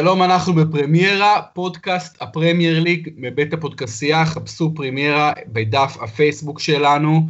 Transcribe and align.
שלום, 0.00 0.22
אנחנו 0.22 0.54
בפרמיירה, 0.54 1.42
פודקאסט 1.54 2.22
הפרמייר 2.22 2.80
ליג 2.80 3.08
מבית 3.16 3.52
הפודקסייה, 3.52 4.26
חפשו 4.26 4.72
פרמיירה 4.74 5.32
בדף 5.46 5.96
הפייסבוק 6.00 6.60
שלנו, 6.60 7.28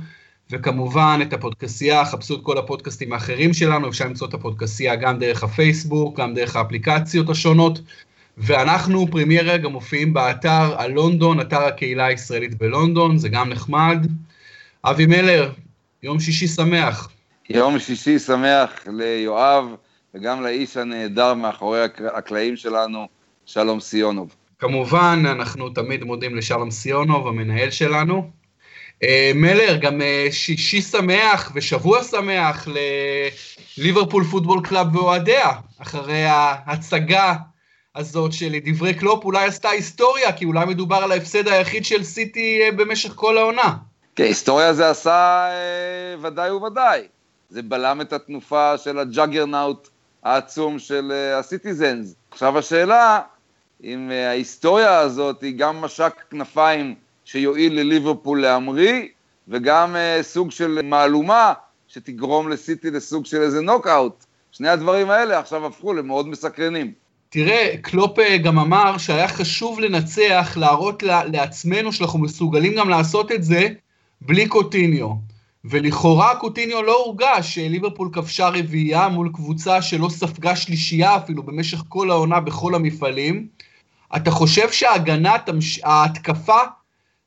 וכמובן 0.51 1.21
את 1.23 1.33
הפודקסייה, 1.33 2.05
חפשו 2.05 2.35
את 2.35 2.41
כל 2.43 2.59
הפודקאסטים 2.59 3.13
האחרים 3.13 3.55
שלנו, 3.55 3.89
אפשר 3.89 4.05
למצוא 4.05 4.29
את 4.29 4.35
הפודקסייה 4.35 4.97
גם 4.97 5.19
דרך 5.19 5.43
הפייסבוק, 5.45 6.21
גם 6.21 6.35
דרך 6.35 6.57
האפליקציות 6.57 7.31
השונות, 7.31 7.81
ואנחנו, 8.39 9.07
פרמיירה, 9.11 9.57
גם 9.57 9.73
מופיעים 9.73 10.13
באתר 10.13 10.81
הלונדון, 10.81 11.41
אתר 11.41 11.63
הקהילה 11.63 12.07
הישראלית 12.07 12.59
בלונדון, 12.59 13.19
זה 13.19 13.29
גם 13.29 13.49
נחמד. 13.49 14.07
אבי 14.85 15.07
מלר, 15.07 15.51
יום 16.03 16.21
שישי 16.21 16.49
שמח. 16.49 17.11
יום 17.51 17.79
שישי 17.79 18.19
שמח 18.19 18.71
ליואב. 18.87 19.65
וגם 20.15 20.43
לאיש 20.43 20.77
הנהדר 20.77 21.35
מאחורי 21.35 21.81
הקלעים 22.15 22.57
שלנו, 22.57 23.09
שלום 23.47 23.81
סיונוב. 23.81 24.35
כמובן, 24.59 25.23
אנחנו 25.27 25.69
תמיד 25.69 26.05
מודים 26.05 26.37
לשלום 26.37 26.71
סיונוב, 26.71 27.29
המנהל 27.29 27.71
שלנו. 27.71 28.31
אה, 29.03 29.33
מלר, 29.35 29.77
גם 29.77 30.03
אה, 30.03 30.27
שישי 30.31 30.83
שמח 30.83 31.53
ושבוע 31.55 32.03
שמח 32.05 32.69
לליברפול 33.79 34.25
Football 34.25 34.61
Club 34.65 34.97
ואוהדיה, 34.97 35.51
אחרי 35.79 36.25
ההצגה 36.25 37.35
הזאת 37.97 38.33
שלדברי 38.33 38.95
קלופ 38.95 39.25
אולי 39.25 39.47
עשתה 39.47 39.69
היסטוריה, 39.69 40.33
כי 40.33 40.45
אולי 40.45 40.65
מדובר 40.65 40.97
על 40.97 41.13
ההפסד 41.13 41.49
היחיד 41.49 41.85
של 41.85 42.05
סיטי 42.05 42.61
אה, 42.63 42.73
במשך 42.73 43.13
כל 43.15 43.39
העונה. 43.39 43.77
כן, 44.17 44.25
היסטוריה 44.25 44.73
זה 44.73 44.91
עשה 44.91 45.49
ודאי 46.23 46.51
וודאי. 46.51 47.03
זה 47.51 47.63
בלם 47.63 48.01
את 48.01 48.13
התנופה 48.13 48.79
של 48.79 48.99
ה 48.99 49.07
juggernaut 49.07 49.89
העצום 50.29 50.79
של 50.79 51.13
אה, 51.13 51.39
ה 51.39 51.46
Citizens. 51.46 52.15
עכשיו 52.31 52.59
השאלה, 52.59 53.21
אם 53.85 54.11
אה, 54.11 54.29
ההיסטוריה 54.29 54.99
הזאת 54.99 55.43
היא 55.43 55.55
גם 55.57 55.81
משק 55.81 56.13
כנפיים 56.31 56.95
שיועיל 57.25 57.81
לליברפול 57.81 58.43
להמריא, 58.43 59.03
וגם 59.49 59.97
אה, 59.97 60.19
סוג 60.23 60.51
של 60.51 60.81
מהלומה 60.85 61.53
שתגרום 61.89 62.49
לסיטי 62.49 62.91
לסוג 62.91 63.27
של 63.27 63.43
איזה 63.43 63.61
נוקאוט. 63.61 64.25
שני 64.53 64.69
הדברים 64.69 65.11
האלה 65.11 65.39
עכשיו 65.39 65.67
הפכו 65.67 65.93
למאוד 65.95 66.29
מסקרנים. 66.29 66.93
תראה, 67.29 67.75
קלופ 67.83 68.19
גם 68.45 68.59
אמר 68.59 68.99
שהיה 68.99 69.29
חשוב 69.29 69.81
לנצח, 69.81 70.57
להראות 70.57 71.03
לעצמנו 71.03 71.93
שאנחנו 71.93 72.19
מסוגלים 72.19 72.75
גם 72.75 72.89
לעשות 72.89 73.33
את 73.33 73.45
זה 73.45 73.69
בלי 74.21 74.49
קוטיניו. 74.49 75.09
ולכאורה 75.71 76.37
קוטיניו 76.37 76.83
לא 76.83 76.97
הורגש, 77.05 77.59
ליברפול 77.59 78.09
כבשה 78.13 78.49
רביעייה 78.49 79.09
מול 79.09 79.31
קבוצה 79.35 79.83
שלא 79.83 80.09
ספגה 80.09 80.57
שלישייה 80.57 81.17
אפילו 81.17 81.43
במשך 81.43 81.83
כל 81.89 82.11
העונה 82.11 82.41
בכל 82.41 82.75
המפעלים. 82.75 83.47
אתה 84.17 84.31
חושב 84.31 84.73
שההגנה. 84.73 85.37
ההתקפה 85.85 86.59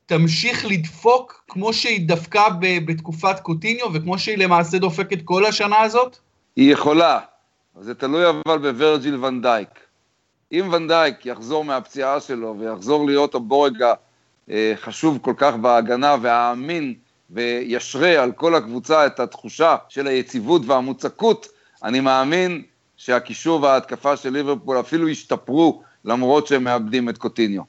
תמשיך 0.06 0.66
לדפוק 0.66 1.44
כמו 1.48 1.72
שהיא 1.72 2.08
דפקה. 2.08 2.44
בתקופת 2.60 3.40
קוטיניו 3.40 3.86
וכמו 3.92 4.18
שהיא 4.18 4.38
למעשה 4.38 4.78
דופקת 4.78 5.18
כל 5.24 5.46
השנה 5.46 5.80
הזאת? 5.80 6.18
היא 6.56 6.72
יכולה, 6.72 7.18
זה 7.80 7.94
תלוי 7.94 8.30
אבל 8.30 8.58
בוורג'יל 8.58 9.24
ונדייק. 9.24 9.68
אם 10.52 10.68
ונדייק 10.72 11.26
יחזור 11.26 11.64
מהפציעה 11.64 12.20
שלו 12.20 12.56
ויחזור 12.58 13.06
להיות 13.06 13.34
הבורג 13.34 13.84
החשוב 14.48 15.18
כל 15.22 15.34
כך 15.36 15.54
בהגנה 15.54 16.16
והאמין 16.22 16.94
וישרה 17.32 18.22
על 18.22 18.32
כל 18.32 18.54
הקבוצה 18.54 19.06
את 19.06 19.20
התחושה 19.20 19.76
של 19.88 20.06
היציבות 20.06 20.62
והמוצקות, 20.66 21.48
אני 21.84 22.00
מאמין 22.00 22.62
שהקישור 22.96 23.62
וההתקפה 23.62 24.16
של 24.16 24.30
ליברפול 24.30 24.80
אפילו 24.80 25.08
ישתפרו 25.08 25.82
למרות 26.04 26.46
שהם 26.46 26.64
מאבדים 26.64 27.08
את 27.08 27.18
קוטיניו. 27.18 27.62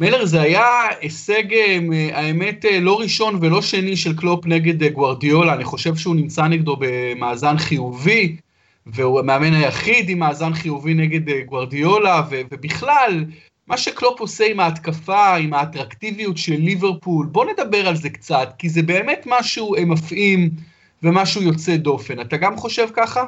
מלר, 0.00 0.24
זה 0.24 0.40
היה 0.40 0.64
הישג, 1.00 1.52
אה, 1.52 1.78
האמת, 2.12 2.64
אה, 2.64 2.80
לא 2.80 3.00
ראשון 3.00 3.38
ולא 3.40 3.62
שני 3.62 3.96
של 3.96 4.16
קלופ 4.16 4.46
נגד 4.46 4.82
אה, 4.82 4.88
גוורדיולה, 4.88 5.54
אני 5.54 5.64
חושב 5.64 5.96
שהוא 5.96 6.16
נמצא 6.16 6.42
נגדו 6.46 6.76
במאזן 6.80 7.58
חיובי, 7.58 8.36
והוא 8.86 9.20
המאמן 9.20 9.54
היחיד 9.54 10.08
עם 10.08 10.18
מאזן 10.18 10.54
חיובי 10.54 10.94
נגד 10.94 11.44
גוורדיולה, 11.46 12.22
ובכלל, 12.30 13.24
מה 13.68 13.76
שקלופ 13.76 14.20
עושה 14.20 14.46
עם 14.46 14.60
ההתקפה, 14.60 15.36
עם 15.36 15.54
האטרקטיביות 15.54 16.38
של 16.38 16.56
ליברפול, 16.56 17.26
בוא 17.26 17.44
נדבר 17.44 17.88
על 17.88 17.96
זה 17.96 18.10
קצת, 18.10 18.48
כי 18.58 18.68
זה 18.68 18.82
באמת 18.82 19.22
משהו 19.26 19.74
מפעים 19.86 20.50
ומשהו 21.02 21.42
יוצא 21.42 21.76
דופן. 21.76 22.20
אתה 22.20 22.36
גם 22.36 22.56
חושב 22.56 22.88
ככה? 22.92 23.24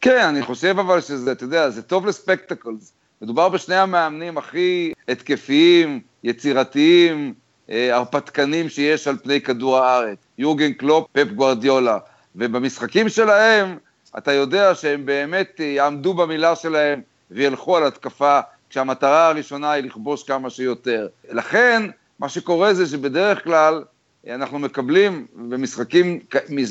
כן, 0.00 0.26
אני 0.28 0.42
חושב 0.42 0.78
אבל 0.78 1.00
שזה, 1.00 1.32
אתה 1.32 1.44
יודע, 1.44 1.70
זה 1.70 1.82
טוב 1.82 2.06
לספקטקלס. 2.06 2.92
מדובר 3.22 3.48
בשני 3.48 3.76
המאמנים 3.76 4.38
הכי 4.38 4.92
התקפיים, 5.08 6.00
יצירתיים, 6.24 7.34
אה, 7.70 7.96
הרפתקנים 7.96 8.68
שיש 8.68 9.08
על 9.08 9.16
פני 9.22 9.40
כדור 9.40 9.78
הארץ. 9.78 10.18
יורגן 10.38 10.72
קלופ, 10.72 11.06
פפ 11.12 11.28
גוארדיולה. 11.34 11.98
ובמשחקים 12.36 13.08
שלהם, 13.08 13.78
אתה 14.18 14.32
יודע 14.32 14.74
שהם 14.74 15.06
באמת 15.06 15.60
יעמדו 15.60 16.14
במילה 16.14 16.56
שלהם 16.56 17.00
וילכו 17.30 17.76
על 17.76 17.86
התקפה 17.86 18.40
כשהמטרה 18.72 19.28
הראשונה 19.28 19.72
היא 19.72 19.84
לכבוש 19.84 20.24
כמה 20.24 20.50
שיותר. 20.50 21.08
לכן, 21.30 21.82
מה 22.18 22.28
שקורה 22.28 22.74
זה 22.74 22.86
שבדרך 22.86 23.44
כלל 23.44 23.84
אנחנו 24.30 24.58
מקבלים, 24.58 25.26
במשחקים 25.34 26.20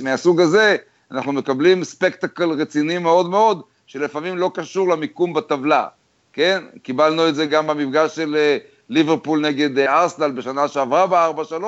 מהסוג 0.03 0.41
הזה, 0.41 0.75
אנחנו 1.11 1.31
מקבלים 1.31 1.83
ספקטקל 1.83 2.49
רציני 2.49 2.97
מאוד 2.97 3.29
מאוד, 3.29 3.61
שלפעמים 3.85 4.37
לא 4.37 4.51
קשור 4.53 4.89
למיקום 4.89 5.33
בטבלה, 5.33 5.87
כן? 6.33 6.63
קיבלנו 6.83 7.29
את 7.29 7.35
זה 7.35 7.45
גם 7.45 7.67
במפגש 7.67 8.15
של 8.15 8.35
אה, 8.35 8.57
ליברפול 8.89 9.39
נגד 9.39 9.77
אה, 9.77 10.01
ארסנל 10.01 10.31
בשנה 10.31 10.67
שעברה 10.67 11.07
ב-4-3, 11.07 11.63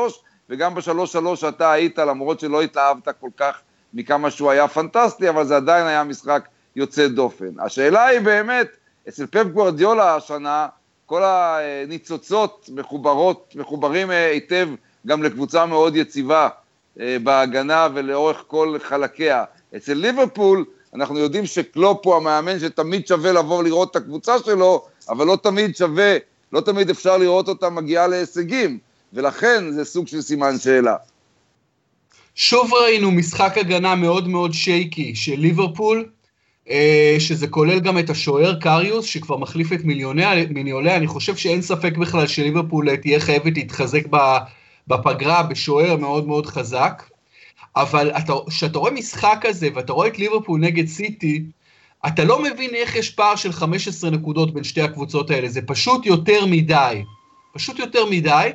וגם 0.49 0.75
ב-3-3 0.75 1.35
שאתה 1.35 1.71
היית, 1.71 1.99
למרות 1.99 2.39
שלא 2.39 2.61
התאהבת 2.61 3.07
כל 3.19 3.29
כך 3.37 3.61
מכמה 3.93 4.31
שהוא 4.31 4.51
היה 4.51 4.67
פנטסטי, 4.67 5.29
אבל 5.29 5.45
זה 5.45 5.55
עדיין 5.55 5.85
היה 5.85 6.03
משחק 6.03 6.47
יוצא 6.75 7.07
דופן. 7.07 7.59
השאלה 7.59 8.05
היא 8.05 8.19
באמת, 8.19 8.67
אצל 9.09 9.25
פפ 9.25 9.43
גוורדיולה 9.43 10.15
השנה, 10.15 10.67
כל 11.05 11.23
הניצוצות 11.23 12.69
מחוברות, 12.73 13.53
מחוברים 13.55 14.11
אה, 14.11 14.31
היטב 14.31 14.69
גם 15.07 15.23
לקבוצה 15.23 15.65
מאוד 15.65 15.95
יציבה 15.95 16.49
אה, 16.99 17.17
בהגנה 17.23 17.87
ולאורך 17.93 18.43
כל 18.47 18.77
חלקיה. 18.83 19.43
אצל 19.75 19.93
ליברפול, 19.93 20.65
אנחנו 20.95 21.19
יודעים 21.19 21.45
שקלופ 21.45 22.05
הוא 22.05 22.15
המאמן 22.15 22.59
שתמיד 22.59 23.07
שווה 23.07 23.31
לבוא 23.31 23.63
לראות 23.63 23.91
את 23.91 23.95
הקבוצה 23.95 24.39
שלו, 24.45 24.85
אבל 25.09 25.25
לא 25.25 25.37
תמיד 25.43 25.75
שווה, 25.75 26.17
לא 26.53 26.61
תמיד 26.61 26.89
אפשר 26.89 27.17
לראות 27.17 27.47
אותה 27.47 27.69
מגיעה 27.69 28.07
להישגים, 28.07 28.79
ולכן 29.13 29.71
זה 29.71 29.85
סוג 29.85 30.07
של 30.07 30.21
סימן 30.21 30.59
שאלה. 30.59 30.95
שוב 32.35 32.73
ראינו 32.73 33.11
משחק 33.11 33.57
הגנה 33.57 33.95
מאוד 33.95 34.27
מאוד 34.27 34.53
שייקי 34.53 35.15
של 35.15 35.35
ליברפול, 35.37 36.09
שזה 37.19 37.47
כולל 37.47 37.79
גם 37.79 37.97
את 37.97 38.09
השוער 38.09 38.59
קריוס, 38.59 39.05
שכבר 39.05 39.37
מחליף 39.37 39.73
את 39.73 39.83
מיליוני, 39.83 40.95
אני 40.95 41.07
חושב 41.07 41.35
שאין 41.35 41.61
ספק 41.61 41.97
בכלל 41.97 42.27
שליברפול 42.27 42.95
תהיה 42.95 43.19
חייבת 43.19 43.57
להתחזק 43.57 44.03
בפגרה 44.87 45.43
בשוער 45.43 45.95
מאוד 45.97 46.27
מאוד 46.27 46.45
חזק, 46.45 47.03
אבל 47.75 48.11
כשאתה 48.49 48.79
רואה 48.79 48.91
משחק 48.91 49.37
כזה 49.41 49.67
ואתה 49.75 49.93
רואה 49.93 50.07
את 50.07 50.19
ליברפול 50.19 50.59
נגד 50.59 50.87
סיטי, 50.87 51.43
אתה 52.07 52.23
לא 52.23 52.43
מבין 52.43 52.75
איך 52.75 52.95
יש 52.95 53.09
פער 53.09 53.35
של 53.35 53.51
15 53.51 54.09
נקודות 54.09 54.53
בין 54.53 54.63
שתי 54.63 54.81
הקבוצות 54.81 55.31
האלה, 55.31 55.49
זה 55.49 55.61
פשוט 55.61 56.05
יותר 56.05 56.45
מדי. 56.45 57.03
פשוט 57.53 57.79
יותר 57.79 58.05
מדי. 58.05 58.49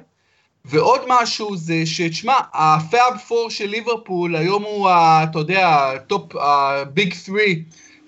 ועוד 0.64 1.00
משהו 1.08 1.56
זה 1.56 1.87
שתשמע, 1.87 2.34
ה 2.55 2.70
Fab 2.70 3.19
Four 3.29 3.50
של 3.50 3.66
ליברפול 3.66 4.37
היום 4.37 4.62
הוא, 4.62 4.88
אתה 4.90 5.38
יודע, 5.38 5.93
ה 5.96 6.05
top, 6.05 6.37
ה 6.37 6.56
big 6.56 7.14
3 7.14 7.40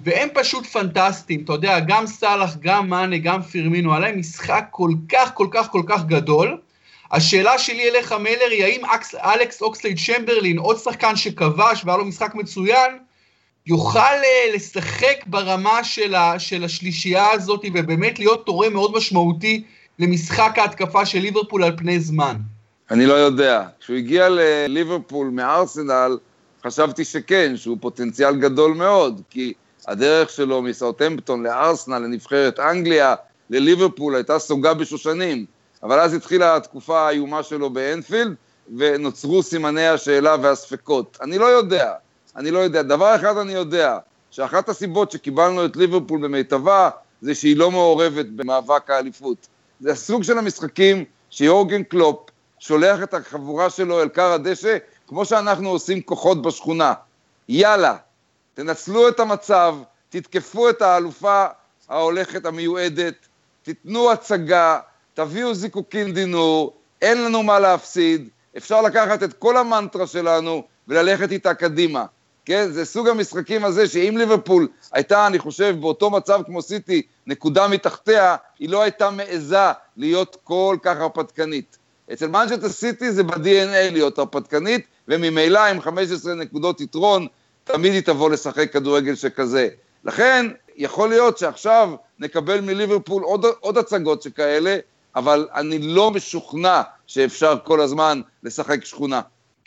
והם 0.04 0.28
פשוט 0.34 0.66
פנטסטיים, 0.66 1.44
אתה 1.44 1.52
יודע, 1.52 1.80
גם 1.80 2.06
סאלח, 2.06 2.56
גם 2.60 2.88
מאנה, 2.88 3.18
גם 3.18 3.42
פירמינו, 3.42 3.94
עליהם 3.94 4.18
משחק 4.18 4.64
כל 4.70 4.90
כך, 5.08 5.30
כל 5.34 5.46
כך, 5.50 5.70
כל 5.70 5.82
כך 5.86 6.04
גדול. 6.04 6.58
השאלה 7.12 7.58
שלי 7.58 7.90
אליך, 7.90 8.12
מלר, 8.12 8.50
היא 8.50 8.64
האם 8.64 8.84
אקס, 8.84 9.14
אלכס 9.14 9.62
אוקסלייד 9.62 9.98
צ'מברלין, 9.98 10.58
עוד 10.58 10.76
שחקן 10.76 11.16
שכבש 11.16 11.82
והיה 11.84 11.98
לו 11.98 12.04
משחק 12.04 12.34
מצוין, 12.34 12.98
יוכל 13.66 13.98
אה, 13.98 14.54
לשחק 14.54 15.24
ברמה 15.26 15.84
של, 15.84 16.14
ה, 16.14 16.38
של 16.38 16.64
השלישייה 16.64 17.30
הזאת 17.30 17.64
ובאמת 17.74 18.18
להיות 18.18 18.46
תורם 18.46 18.72
מאוד 18.72 18.96
משמעותי 18.96 19.62
למשחק 19.98 20.52
ההתקפה 20.56 21.06
של 21.06 21.18
ליברפול 21.18 21.64
על 21.64 21.76
פני 21.76 22.00
זמן? 22.00 22.36
אני 22.90 23.06
לא 23.06 23.14
יודע. 23.14 23.64
כשהוא 23.80 23.96
הגיע 23.96 24.28
לליברפול 24.28 25.28
מארסנל, 25.28 26.18
חשבתי 26.64 27.04
שכן, 27.04 27.56
שהוא 27.56 27.76
פוטנציאל 27.80 28.36
גדול 28.36 28.74
מאוד, 28.74 29.22
כי 29.30 29.52
הדרך 29.90 30.30
שלו 30.30 30.62
מסאוטמפטון 30.62 31.42
לארסנל, 31.42 31.98
לנבחרת 31.98 32.60
אנגליה, 32.60 33.14
לליברפול, 33.50 34.14
הייתה 34.14 34.38
סוגה 34.38 34.74
בשושנים. 34.74 35.44
אבל 35.82 36.00
אז 36.00 36.14
התחילה 36.14 36.56
התקופה 36.56 37.00
האיומה 37.00 37.42
שלו 37.42 37.70
באנפילד, 37.70 38.34
ונוצרו 38.76 39.42
סימני 39.42 39.88
השאלה 39.88 40.36
והספקות. 40.42 41.18
אני 41.22 41.38
לא 41.38 41.44
יודע, 41.44 41.92
אני 42.36 42.50
לא 42.50 42.58
יודע. 42.58 42.82
דבר 42.82 43.14
אחד 43.14 43.36
אני 43.36 43.52
יודע, 43.52 43.98
שאחת 44.30 44.68
הסיבות 44.68 45.10
שקיבלנו 45.10 45.64
את 45.64 45.76
ליברפול 45.76 46.20
במיטבה, 46.20 46.90
זה 47.20 47.34
שהיא 47.34 47.56
לא 47.56 47.70
מעורבת 47.70 48.26
במאבק 48.26 48.90
האליפות. 48.90 49.46
זה 49.80 49.92
הסוג 49.92 50.22
של 50.22 50.38
המשחקים 50.38 51.04
שיורגן 51.30 51.82
קלופ 51.82 52.30
שולח 52.58 53.02
את 53.02 53.14
החבורה 53.14 53.70
שלו 53.70 54.02
אל 54.02 54.08
קר 54.08 54.32
הדשא, 54.32 54.76
כמו 55.08 55.24
שאנחנו 55.24 55.68
עושים 55.68 56.00
כוחות 56.02 56.42
בשכונה. 56.42 56.92
יאללה, 57.48 57.96
תנצלו 58.60 59.08
את 59.08 59.20
המצב, 59.20 59.76
תתקפו 60.08 60.70
את 60.70 60.82
האלופה 60.82 61.46
ההולכת 61.88 62.46
המיועדת, 62.46 63.14
תיתנו 63.62 64.12
הצגה, 64.12 64.78
תביאו 65.14 65.54
זיקוקין 65.54 66.14
דינור, 66.14 66.76
אין 67.02 67.24
לנו 67.24 67.42
מה 67.42 67.58
להפסיד, 67.58 68.28
אפשר 68.56 68.82
לקחת 68.82 69.22
את 69.22 69.32
כל 69.32 69.56
המנטרה 69.56 70.06
שלנו 70.06 70.62
וללכת 70.88 71.32
איתה 71.32 71.54
קדימה. 71.54 72.04
כן, 72.44 72.70
זה 72.70 72.84
סוג 72.84 73.08
המשחקים 73.08 73.64
הזה 73.64 73.88
שאם 73.88 74.14
ליברפול 74.18 74.68
הייתה, 74.92 75.26
אני 75.26 75.38
חושב, 75.38 75.76
באותו 75.80 76.10
מצב 76.10 76.40
כמו 76.46 76.62
סיטי, 76.62 77.02
נקודה 77.26 77.68
מתחתיה, 77.68 78.36
היא 78.58 78.68
לא 78.68 78.82
הייתה 78.82 79.10
מעיזה 79.10 79.72
להיות 79.96 80.36
כל 80.44 80.76
כך 80.82 80.96
הרפתקנית. 80.96 81.78
אצל 82.12 82.26
מנצ'סטר 82.26 82.68
סיטי 82.68 83.12
זה 83.12 83.22
ב-DNA 83.22 83.92
להיות 83.92 84.18
הרפתקנית, 84.18 84.86
וממילא 85.08 85.58
עם 85.58 85.80
15 85.80 86.34
נקודות 86.34 86.80
יתרון, 86.80 87.26
תמיד 87.72 87.92
היא 87.92 88.00
תבוא 88.00 88.30
לשחק 88.30 88.72
כדורגל 88.72 89.14
שכזה. 89.14 89.68
לכן, 90.04 90.46
יכול 90.76 91.08
להיות 91.08 91.38
שעכשיו 91.38 91.90
נקבל 92.18 92.60
מליברפול 92.60 93.22
עוד, 93.22 93.46
עוד 93.60 93.78
הצגות 93.78 94.22
שכאלה, 94.22 94.76
אבל 95.16 95.48
אני 95.54 95.78
לא 95.78 96.10
משוכנע 96.10 96.82
שאפשר 97.06 97.56
כל 97.64 97.80
הזמן 97.80 98.20
לשחק 98.42 98.84
שכונה. 98.84 99.20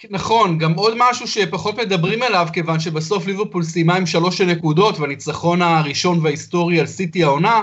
נכון, 0.09 0.57
גם 0.57 0.73
עוד 0.73 0.93
משהו 0.97 1.27
שפחות 1.27 1.77
מדברים 1.77 2.23
עליו, 2.23 2.47
כיוון 2.53 2.79
שבסוף 2.79 3.25
ליברפול 3.27 3.63
סיימה 3.63 3.95
עם 3.95 4.05
שלוש 4.05 4.41
נקודות, 4.41 4.99
והניצחון 4.99 5.61
הראשון 5.61 6.19
וההיסטורי 6.21 6.79
על 6.79 6.87
סיטי 6.87 7.23
העונה, 7.23 7.61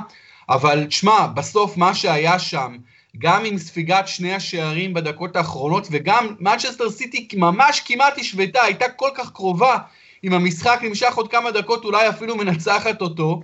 אבל 0.48 0.84
תשמע, 0.84 1.26
בסוף 1.26 1.76
מה 1.76 1.94
שהיה 1.94 2.38
שם, 2.38 2.76
גם 3.18 3.44
עם 3.44 3.58
ספיגת 3.58 4.08
שני 4.08 4.34
השערים 4.34 4.94
בדקות 4.94 5.36
האחרונות, 5.36 5.88
וגם 5.90 6.34
מנצ'סטר 6.40 6.90
סיטי 6.90 7.28
ממש 7.34 7.82
כמעט 7.84 8.18
השוותה, 8.18 8.62
הייתה 8.62 8.88
כל 8.88 9.10
כך 9.14 9.30
קרובה, 9.32 9.76
אם 10.24 10.32
המשחק 10.32 10.78
נמשך 10.82 11.14
עוד 11.14 11.30
כמה 11.30 11.50
דקות, 11.50 11.84
אולי 11.84 12.08
אפילו 12.08 12.36
מנצחת 12.36 13.00
אותו. 13.00 13.40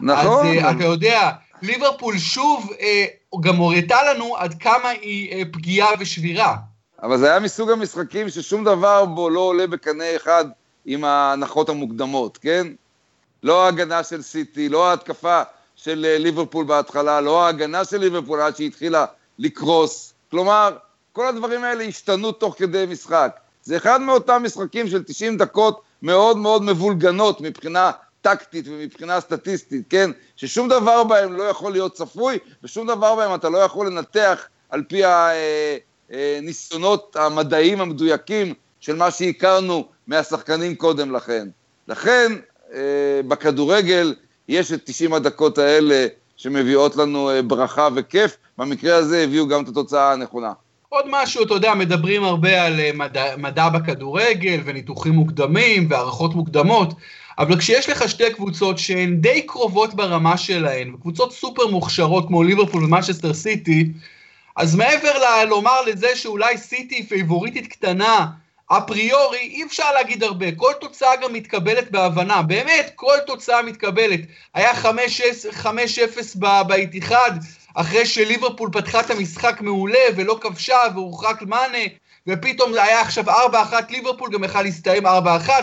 נכון. 0.00 0.46
אז 0.46 0.64
uh, 0.64 0.70
אתה 0.76 0.84
יודע, 0.84 1.30
ליברפול 1.62 2.18
שוב 2.18 2.70
uh, 2.72 3.40
גם 3.40 3.56
הוריתה 3.56 3.96
לנו 4.10 4.36
עד 4.36 4.54
כמה 4.54 4.88
היא 4.88 5.44
uh, 5.44 5.48
פגיעה 5.52 5.88
ושבירה. 5.98 6.56
אבל 7.02 7.18
זה 7.18 7.30
היה 7.30 7.40
מסוג 7.40 7.70
המשחקים 7.70 8.28
ששום 8.28 8.64
דבר 8.64 9.04
בו 9.04 9.30
לא 9.30 9.40
עולה 9.40 9.66
בקנה 9.66 10.16
אחד 10.16 10.44
עם 10.86 11.04
ההנחות 11.04 11.68
המוקדמות, 11.68 12.38
כן? 12.38 12.66
לא 13.42 13.64
ההגנה 13.64 14.04
של 14.04 14.22
סיטי, 14.22 14.68
לא 14.68 14.90
ההתקפה 14.90 15.42
של 15.76 16.06
אה, 16.08 16.18
ליברפול 16.18 16.64
בהתחלה, 16.64 17.20
לא 17.20 17.46
ההגנה 17.46 17.84
של 17.84 17.96
ליברפול 17.98 18.40
עד 18.40 18.56
שהיא 18.56 18.66
התחילה 18.66 19.04
לקרוס. 19.38 20.14
כלומר, 20.30 20.76
כל 21.12 21.26
הדברים 21.26 21.64
האלה 21.64 21.84
השתנו 21.84 22.32
תוך 22.32 22.54
כדי 22.58 22.84
משחק. 22.88 23.36
זה 23.62 23.76
אחד 23.76 24.00
מאותם 24.00 24.42
משחקים 24.44 24.88
של 24.88 25.02
90 25.02 25.36
דקות 25.36 25.82
מאוד 26.02 26.36
מאוד 26.36 26.62
מבולגנות 26.62 27.40
מבחינה 27.40 27.90
טקטית 28.20 28.64
ומבחינה 28.68 29.20
סטטיסטית, 29.20 29.84
כן? 29.90 30.10
ששום 30.36 30.68
דבר 30.68 31.04
בהם 31.04 31.32
לא 31.32 31.42
יכול 31.42 31.72
להיות 31.72 31.94
צפוי, 31.94 32.38
ושום 32.62 32.86
דבר 32.86 33.14
בהם 33.14 33.34
אתה 33.34 33.48
לא 33.48 33.58
יכול 33.58 33.86
לנתח 33.86 34.46
על 34.70 34.82
פי 34.88 35.02
הניסיונות 36.10 37.16
אה, 37.16 37.26
המדעיים 37.26 37.80
המדויקים 37.80 38.54
של 38.80 38.96
מה 38.96 39.10
שהכרנו 39.10 39.84
מהשחקנים 40.06 40.74
קודם 40.74 41.12
לכן. 41.12 41.48
לכן, 41.88 42.32
אה, 42.74 43.20
בכדורגל 43.28 44.14
יש 44.48 44.72
את 44.72 44.80
90 44.84 45.14
הדקות 45.14 45.58
האלה 45.58 46.06
שמביאות 46.36 46.96
לנו 46.96 47.30
אה, 47.30 47.42
ברכה 47.42 47.88
וכיף, 47.94 48.36
במקרה 48.58 48.96
הזה 48.96 49.22
הביאו 49.22 49.48
גם 49.48 49.64
את 49.64 49.68
התוצאה 49.68 50.12
הנכונה. 50.12 50.52
עוד 50.96 51.04
משהו, 51.08 51.44
אתה 51.44 51.54
יודע, 51.54 51.74
מדברים 51.74 52.24
הרבה 52.24 52.62
על 52.64 52.80
אה, 52.80 52.90
מדע, 52.94 53.36
מדע 53.36 53.68
בכדורגל 53.68 54.60
וניתוחים 54.64 55.12
מוקדמים 55.12 55.86
והערכות 55.90 56.34
מוקדמות, 56.34 56.94
אבל 57.38 57.58
כשיש 57.58 57.88
לך 57.88 58.08
שתי 58.08 58.30
קבוצות 58.34 58.78
שהן 58.78 59.16
די 59.16 59.42
קרובות 59.42 59.94
ברמה 59.94 60.36
שלהן, 60.36 60.96
קבוצות 61.00 61.32
סופר 61.32 61.66
מוכשרות 61.66 62.26
כמו 62.28 62.42
ליברפול 62.42 62.84
ומנצ'סטר 62.84 63.34
סיטי, 63.34 63.92
אז 64.56 64.74
מעבר 64.74 65.18
ל- 65.18 65.44
לומר 65.48 65.82
לזה 65.82 66.16
שאולי 66.16 66.58
סיטי 66.58 67.02
פייבוריטית 67.06 67.66
קטנה 67.66 68.26
אפריורי 68.68 69.38
אי 69.38 69.64
אפשר 69.64 69.92
להגיד 69.94 70.22
הרבה, 70.22 70.52
כל 70.52 70.72
תוצאה 70.80 71.16
גם 71.22 71.32
מתקבלת 71.32 71.90
בהבנה, 71.90 72.42
באמת, 72.42 72.92
כל 72.94 73.16
תוצאה 73.26 73.62
מתקבלת. 73.62 74.20
היה 74.54 74.72
5-0 74.72 76.38
באיתיחד, 76.66 77.30
אחרי 77.76 78.06
שליברפול 78.06 78.70
פתחה 78.72 79.00
את 79.00 79.10
המשחק 79.10 79.60
מעולה 79.60 79.98
ולא 80.16 80.38
כבשה 80.40 80.78
והורחק 80.94 81.42
מאנה, 81.42 81.78
ופתאום 82.26 82.72
היה 82.74 83.00
עכשיו 83.00 83.30
4-1 83.30 83.32
ליברפול, 83.90 84.30
גם 84.32 84.44
יכל 84.44 84.62
להסתיים 84.62 85.06
4-1, 85.06 85.08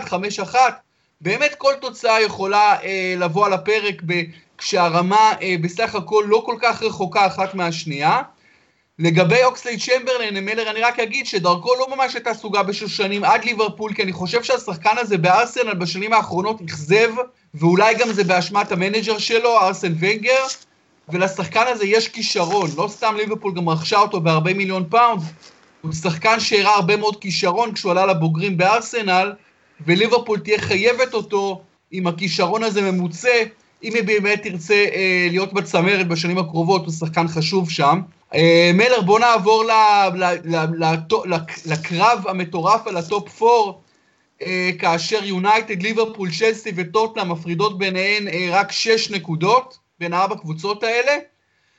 5-1. 0.08 0.56
באמת 1.22 1.56
כל 1.58 1.74
תוצאה 1.82 2.22
יכולה 2.22 2.82
אה, 2.84 3.14
לבוא 3.18 3.46
על 3.46 3.54
הפרק 3.54 4.02
ב, 4.06 4.22
כשהרמה 4.58 5.34
אה, 5.42 5.56
בסך 5.62 5.96
הכל 5.96 6.26
לא 6.28 6.44
כל 6.46 6.56
כך 6.62 6.84
רחוקה 6.84 7.28
אחת 7.28 7.56
מהשנייה. 7.56 8.22
לגבי 9.00 9.44
אוקסלי 9.44 9.78
צ'מברלן, 9.78 10.46
מלר, 10.46 10.70
אני 10.70 10.82
רק 10.82 11.00
אגיד 11.00 11.26
שדרכו 11.26 11.76
לא 11.76 11.96
ממש 11.96 12.14
הייתה 12.14 12.34
סוגה 12.34 12.64
בשושנים 12.64 13.24
עד 13.24 13.46
ליברפול, 13.46 13.94
כי 13.94 14.04
אני 14.04 14.14
חושב 14.14 14.44
שהשחקן 14.44 14.98
הזה 14.98 15.18
בארסנל 15.18 15.74
בשנים 15.74 16.14
האחרונות 16.14 16.62
אכזב, 16.62 17.10
ואולי 17.54 17.96
גם 17.96 18.14
זה 18.14 18.24
באשמת 18.24 18.72
ה 18.72 18.77
manager 18.78 19.18
שלו, 19.18 19.60
ארסן 19.60 19.94
ונגר, 20.00 20.46
ולשחקן 21.10 21.64
הזה 21.68 21.86
יש 21.86 22.08
כישרון, 22.08 22.70
לא 22.78 22.88
סתם 22.88 23.16
ליברפול 23.18 23.54
גם 23.54 23.70
רכשה 23.70 24.00
אותו 24.00 24.22
בהרבה 24.22 24.54
מיליון 24.54 24.86
פאונד, 24.90 25.22
הוא 25.82 25.94
שחקן 25.94 26.40
שהראה 26.40 26.76
הרבה 26.76 26.98
מאוד 26.98 27.22
כישרון 27.22 27.74
כשהוא 27.74 27.92
עלה 27.92 28.06
לבוגרים 28.06 28.58
בארסנל, 28.58 29.34
וליברפול 29.86 30.40
תהיה 30.40 30.60
חייבת 30.60 31.14
אותו, 31.14 31.62
אם 31.94 32.08
הכישרון 32.08 32.64
הזה 32.64 32.92
ממוצה, 32.92 33.44
אם 33.84 33.96
היא 33.96 34.04
באמת 34.04 34.44
תרצה 34.44 34.86
אה, 34.94 35.28
להיות 35.30 35.54
בצמרת 35.54 36.08
בשנים 36.08 36.38
הקרובות, 36.38 36.86
הוא 36.86 36.94
שחקן 36.94 37.28
חשוב 37.28 37.70
שם. 37.70 38.02
אה, 38.34 38.72
מלר, 38.74 39.02
בוא 39.02 39.20
נעבור 39.20 39.64
ל, 39.64 39.72
ל, 40.16 40.24
ל, 40.44 40.56
ל, 40.56 40.96
ל, 41.26 41.36
לקרב 41.66 42.28
המטורף 42.28 42.88
על 42.88 42.98
ה 42.98 43.09
top 43.09 43.42
4, 43.44 43.72
אה, 44.42 44.72
כאשר 44.80 45.24
יונייטד, 45.24 45.82
ליברפול, 45.82 46.30
צ'לסי 46.32 46.72
וטוטנאם 46.76 47.32
מפרידות 47.32 47.78
ביניהן 47.78 48.28
אה, 48.28 48.48
רק 48.52 48.72
6 48.72 49.12
נקודות, 49.12 49.83
בין 50.04 50.14
ארבע 50.14 50.36
קבוצות 50.36 50.84
האלה. 50.84 51.18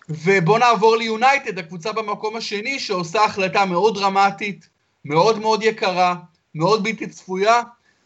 ובוא 0.08 0.58
נעבור 0.58 0.96
ליונייטד, 0.96 1.58
הקבוצה 1.58 1.92
במקום 1.92 2.36
השני, 2.36 2.78
שעושה 2.78 3.24
החלטה 3.24 3.64
מאוד 3.64 3.94
דרמטית, 3.94 4.68
מאוד 5.04 5.38
מאוד 5.38 5.62
יקרה, 5.62 6.14
מאוד 6.54 6.82
בלתי 6.82 7.06
צפויה, 7.06 7.60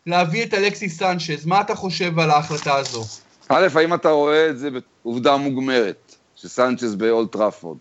להביא 0.06 0.44
את 0.44 0.54
אלכסיס 0.54 0.98
סנצ'ז. 0.98 1.46
מה 1.46 1.60
אתה 1.60 1.74
חושב 1.74 2.18
על 2.18 2.30
ההחלטה 2.30 2.74
הזו? 2.76 3.04
א', 3.48 3.68
האם 3.74 3.94
אתה 3.94 4.08
רואה 4.08 4.50
את 4.50 4.58
זה 4.58 4.68
בעובדה 5.04 5.36
מוגמרת, 5.36 6.16
שסנצ'ז 6.36 6.94
באולד 6.94 7.32
טראפורד? 7.32 7.78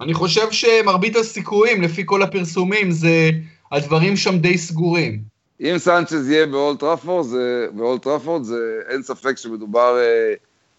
אני 0.00 0.14
חושב 0.14 0.50
שמרבית 0.50 1.16
הסיכויים, 1.16 1.82
לפי 1.82 2.02
כל 2.06 2.22
הפרסומים, 2.22 2.90
זה, 2.90 3.30
הדברים 3.72 4.16
שם 4.16 4.38
די 4.38 4.58
סגורים. 4.58 5.20
אם 5.60 5.74
סנצ'ז 5.78 6.30
יהיה 6.30 6.46
באולד 6.46 6.80
טראפורד, 6.80 7.26
זה, 7.26 7.66
באולד 7.72 8.02
טראפורד, 8.02 8.42
זה 8.44 8.80
אין 8.88 9.02
ספק 9.02 9.38
שמדובר 9.38 9.98
אה, 9.98 10.34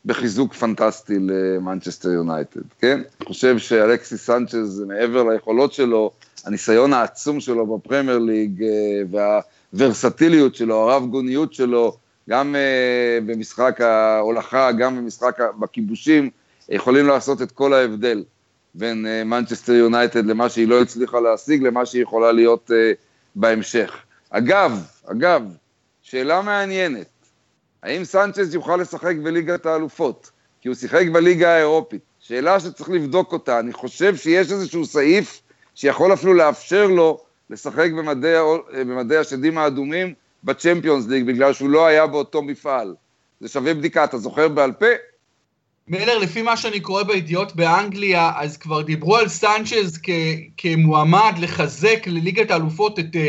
בחיזוק 0.06 0.54
פנטסטי 0.54 1.14
למנצ'סטר 1.20 2.10
יונייטד, 2.10 2.62
כן? 2.80 3.02
אני 3.20 3.28
חושב 3.28 3.58
שאלכסיס 3.58 4.26
סנצ'ז, 4.26 4.84
מעבר 4.88 5.24
ליכולות 5.24 5.74
שלו, 5.74 6.12
הניסיון 6.46 6.94
העצום 6.94 7.40
שלו 7.40 7.78
בפרמייר 7.78 8.20
ליג 8.20 8.64
אה, 8.64 9.42
והוורסטיליות 9.74 10.56
שלו, 10.56 10.76
הרב 10.76 11.06
גוניות 11.06 11.54
שלו, 11.54 11.98
גם 12.30 12.56
אה, 12.56 13.20
במשחק 13.26 13.82
ההולכה, 13.82 14.72
גם 14.72 14.98
במשחק, 14.98 15.40
בכיבושים, 15.60 16.30
יכולים 16.70 17.08
לעשות 17.08 17.42
את 17.42 17.52
כל 17.52 17.74
ההבדל. 17.74 18.24
בין 18.78 19.06
מנצ'סטר 19.26 19.74
uh, 19.74 19.76
יונייטד 19.76 20.26
למה 20.26 20.50
שהיא 20.50 20.68
לא 20.68 20.82
הצליחה 20.82 21.20
להשיג, 21.20 21.64
למה 21.64 21.86
שהיא 21.86 22.04
יכולה 22.04 22.32
להיות 22.32 22.72
בהמשך. 23.36 23.98
אגב, 24.30 24.86
אגב, 25.06 25.44
שאלה 26.02 26.42
מעניינת, 26.42 27.08
האם 27.86 28.06
סנצ'ז 28.06 28.56
יוכל 28.56 28.78
לשחק 28.78 29.16
בליגת 29.24 29.66
האלופות? 29.66 30.32
כי 30.62 30.68
הוא 30.68 30.76
שיחק 30.76 31.06
בליגה 31.12 31.50
האירופית. 31.56 32.02
שאלה 32.20 32.60
שצריך 32.60 32.90
לבדוק 32.90 33.34
אותה, 33.34 33.60
אני 33.60 33.74
חושב 33.74 34.16
שיש 34.16 34.52
איזשהו 34.52 34.86
סעיף 34.86 35.42
שיכול 35.76 36.14
אפילו 36.14 36.34
לאפשר 36.34 36.88
לו 36.88 37.20
לשחק 37.50 37.92
במדי, 37.92 38.34
במדי 38.74 39.18
השדים 39.18 39.58
האדומים 39.58 40.14
בצ'מפיונס 40.44 41.08
ליג, 41.08 41.28
בגלל 41.28 41.54
שהוא 41.54 41.70
לא 41.70 41.86
היה 41.86 42.08
באותו 42.08 42.42
מפעל. 42.42 42.96
זה 43.40 43.48
שווה 43.48 43.74
בדיקה, 43.74 44.04
אתה 44.04 44.18
זוכר 44.18 44.48
בעל 44.48 44.72
פה? 44.72 44.86
מלר, 45.88 46.18
לפי 46.18 46.42
מה 46.42 46.58
שאני 46.58 46.80
קורא 46.80 47.04
בידיעות 47.04 47.56
באנגליה, 47.56 48.32
אז 48.36 48.58
כבר 48.58 48.82
דיברו 48.82 49.18
על 49.18 49.28
סנצ'ז 49.28 50.00
כמועמד 50.58 51.34
לחזק 51.40 52.08
לליגת 52.08 52.52
האלופות 52.52 53.00
את, 53.00 53.16
אה, 53.16 53.28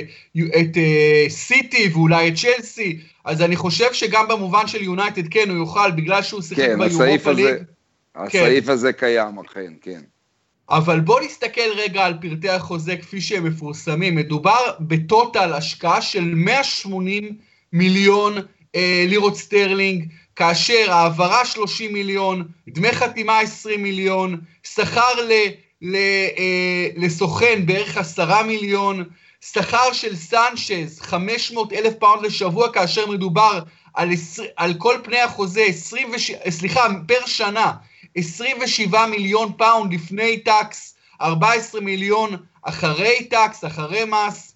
את 0.60 0.76
uh, 0.76 1.30
סיטי 1.30 1.88
ואולי 1.92 2.28
את 2.28 2.34
צ'לסי, 2.34 3.00
אז 3.25 3.42
אני 3.42 3.56
חושב 3.56 3.92
שגם 3.92 4.28
במובן 4.28 4.66
של 4.66 4.82
יונייטד 4.82 5.28
כן, 5.28 5.50
הוא 5.50 5.56
יוכל, 5.56 5.90
בגלל 5.90 6.22
שהוא 6.22 6.42
שיחק 6.42 6.62
כן, 6.62 6.78
ביורופה 6.78 7.32
ליג. 7.32 7.54
הסעיף 8.14 8.64
כן. 8.64 8.72
הזה 8.72 8.92
קיים, 8.92 9.38
אכן, 9.38 9.72
כן. 9.80 10.00
אבל 10.70 11.00
בוא 11.00 11.20
נסתכל 11.20 11.70
רגע 11.76 12.04
על 12.04 12.14
פרטי 12.20 12.48
החוזה 12.48 12.96
כפי 12.96 13.20
שהם 13.20 13.44
מפורסמים. 13.44 14.14
מדובר 14.14 14.72
ב 14.80 14.92
total 14.92 15.52
השקעה 15.52 16.02
של 16.02 16.32
180 16.34 17.36
מיליון 17.72 18.34
אה, 18.75 19.04
לירות 19.08 19.36
סטרלינג, 19.36 20.08
כאשר 20.36 20.92
העברה 20.92 21.44
30 21.44 21.92
מיליון, 21.92 22.48
דמי 22.68 22.92
חתימה 22.92 23.40
20 23.40 23.82
מיליון, 23.82 24.40
שכר 24.62 25.14
ל, 25.28 25.32
ל, 25.82 25.96
אה, 26.38 26.88
לסוכן 26.96 27.66
בערך 27.66 27.96
10 27.96 28.42
מיליון, 28.42 29.04
שכר 29.40 29.92
של 29.92 30.16
סנצ'ז 30.16 31.00
500 31.00 31.72
אלף 31.72 31.94
פאונד 31.98 32.26
לשבוע, 32.26 32.72
כאשר 32.72 33.06
מדובר 33.06 33.58
על, 33.94 34.08
על 34.56 34.74
כל 34.74 34.98
פני 35.04 35.20
החוזה, 35.20 35.62
20, 35.62 36.12
סליחה, 36.50 36.86
פר 37.08 37.26
שנה, 37.26 37.72
27 38.14 39.06
מיליון 39.06 39.52
פאונד 39.58 39.94
לפני 39.94 40.40
tax, 40.40 40.94
14 41.20 41.80
מיליון 41.80 42.36
אחרי 42.62 43.24
tax, 43.30 43.64
אחרי 43.64 44.04
מס. 44.04 44.52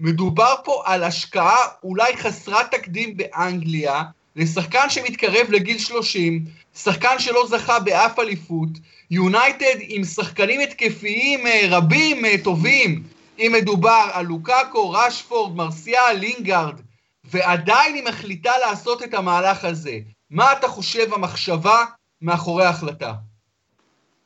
מדובר 0.00 0.54
פה 0.64 0.82
על 0.84 1.04
השקעה 1.04 1.58
אולי 1.82 2.16
חסרת 2.16 2.70
תקדים 2.70 3.16
באנגליה, 3.16 4.02
לשחקן 4.36 4.88
שמתקרב 4.90 5.50
לגיל 5.50 5.78
30, 5.78 6.44
שחקן 6.74 7.18
שלא 7.18 7.46
זכה 7.48 7.80
באף 7.80 8.18
אליפות, 8.18 8.68
יונייטד 9.10 9.76
עם 9.80 10.04
שחקנים 10.04 10.60
התקפיים 10.60 11.46
אה, 11.46 11.62
רבים 11.70 12.24
אה, 12.24 12.34
טובים, 12.44 13.02
אם 13.38 13.52
מדובר 13.60 14.10
על 14.12 14.26
לוקאקו, 14.26 14.90
רשפורד, 14.90 15.56
מרסיאל, 15.56 16.16
לינגארד, 16.18 16.80
ועדיין 17.24 17.94
היא 17.94 18.04
מחליטה 18.04 18.52
לעשות 18.66 19.02
את 19.02 19.14
המהלך 19.14 19.64
הזה. 19.64 19.98
מה 20.30 20.52
אתה 20.52 20.68
חושב 20.68 21.14
המחשבה 21.14 21.84
מאחורי 22.22 22.64
ההחלטה? 22.64 23.12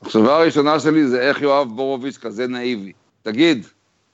המחשבה 0.02 0.36
הראשונה 0.36 0.80
שלי 0.80 1.08
זה 1.08 1.20
איך 1.20 1.42
יואב 1.42 1.68
בורוביץ' 1.68 2.16
כזה 2.16 2.46
נאיבי. 2.46 2.92
תגיד, 3.22 3.66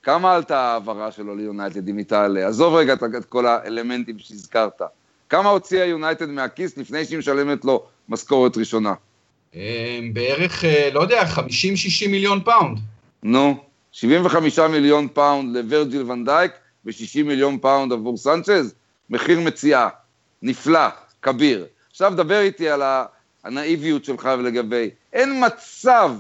כמה 0.03 0.35
עלתה 0.35 0.59
ההעברה 0.59 1.13
שלו 1.13 1.37
ליונייטד 1.37 1.89
אם 1.89 1.97
היא 1.97 2.07
תעלה? 2.07 2.47
עזוב 2.47 2.75
רגע 2.75 2.93
את 2.93 3.25
כל 3.25 3.47
האלמנטים 3.47 4.19
שהזכרת. 4.19 4.83
כמה 5.33 5.49
הוציאה 5.49 5.85
יונייטד 5.87 6.29
מהכיס 6.29 6.79
לפני 6.79 7.05
שהיא 7.05 7.19
משלמת 7.19 7.65
לו 7.65 7.87
משכורת 8.09 8.57
ראשונה? 8.57 8.95
אמ, 9.55 9.61
בערך, 10.13 10.65
אה, 10.65 10.91
לא 10.93 11.01
יודע, 11.01 11.23
50-60 11.23 12.09
מיליון 12.09 12.41
פאונד. 12.45 12.79
נו, 13.23 13.65
75 13.93 14.59
מיליון 14.59 15.09
פאונד 15.09 15.57
לוורג'יל 15.57 16.11
ואן 16.11 16.29
דייק 16.29 16.53
ו-60 16.85 17.23
מיליון 17.25 17.59
פאונד 17.59 17.93
עבור 17.93 18.17
סנצ'ז, 18.17 18.75
מחיר 19.11 19.41
מציאה, 19.41 19.89
נפלא, 20.43 20.89
כביר. 21.23 21.67
עכשיו 21.91 22.13
דבר 22.17 22.41
איתי 22.41 22.69
על 22.69 22.83
הנאיביות 23.45 24.05
שלך 24.05 24.29
ולגבי, 24.39 24.91
אין 25.13 25.45
מצב, 25.47 26.11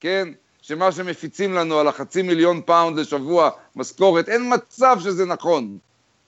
כן, 0.00 0.28
שמה 0.62 0.92
שמפיצים 0.92 1.54
לנו 1.54 1.78
על 1.78 1.88
החצי 1.88 2.22
מיליון 2.22 2.60
פאונד 2.64 2.98
לשבוע 2.98 3.50
משכורת, 3.76 4.28
אין 4.28 4.52
מצב 4.54 4.96
שזה 5.00 5.26
נכון. 5.26 5.78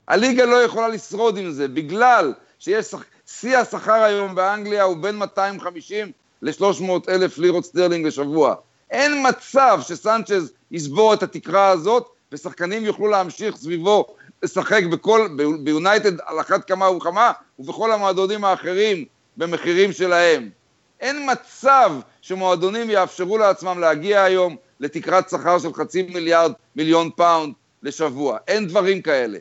הליגה 0.08 0.44
לא 0.44 0.62
יכולה 0.62 0.88
לשרוד 0.88 1.38
עם 1.38 1.50
זה, 1.50 1.68
בגלל 1.68 2.32
שיש 2.58 2.94
שיא 3.26 3.58
השכר 3.58 3.92
היום 3.92 4.34
באנגליה 4.34 4.82
הוא 4.82 4.96
בין 4.96 5.16
250 5.16 6.12
ל-300 6.42 6.90
אלף 7.08 7.38
לירות 7.38 7.64
סטרלינג 7.64 8.06
לשבוע. 8.06 8.54
אין 8.90 9.26
מצב 9.28 9.80
שסנצ'ז 9.82 10.52
ישבור 10.70 11.14
את 11.14 11.22
התקרה 11.22 11.68
הזאת, 11.68 12.08
ושחקנים 12.32 12.84
יוכלו 12.84 13.06
להמשיך 13.06 13.56
סביבו 13.56 14.06
לשחק 14.42 14.82
בכל, 14.84 15.28
ביונייטד 15.62 16.20
על 16.24 16.40
אחת 16.40 16.68
כמה 16.68 16.90
וכמה, 16.90 17.32
ובכל 17.58 17.92
המועדונים 17.92 18.44
האחרים 18.44 19.04
במחירים 19.36 19.92
שלהם. 19.92 20.50
אין 21.00 21.30
מצב 21.32 21.92
שמועדונים 22.22 22.90
יאפשרו 22.90 23.38
לעצמם 23.38 23.78
להגיע 23.80 24.22
היום 24.22 24.56
לתקרת 24.80 25.30
שכר 25.30 25.58
של 25.58 25.74
חצי 25.74 26.02
מיליארד 26.02 26.52
מיליון 26.76 27.10
פאונד 27.16 27.54
לשבוע. 27.82 28.38
אין 28.48 28.66
דברים 28.66 29.02
כאלה. 29.02 29.38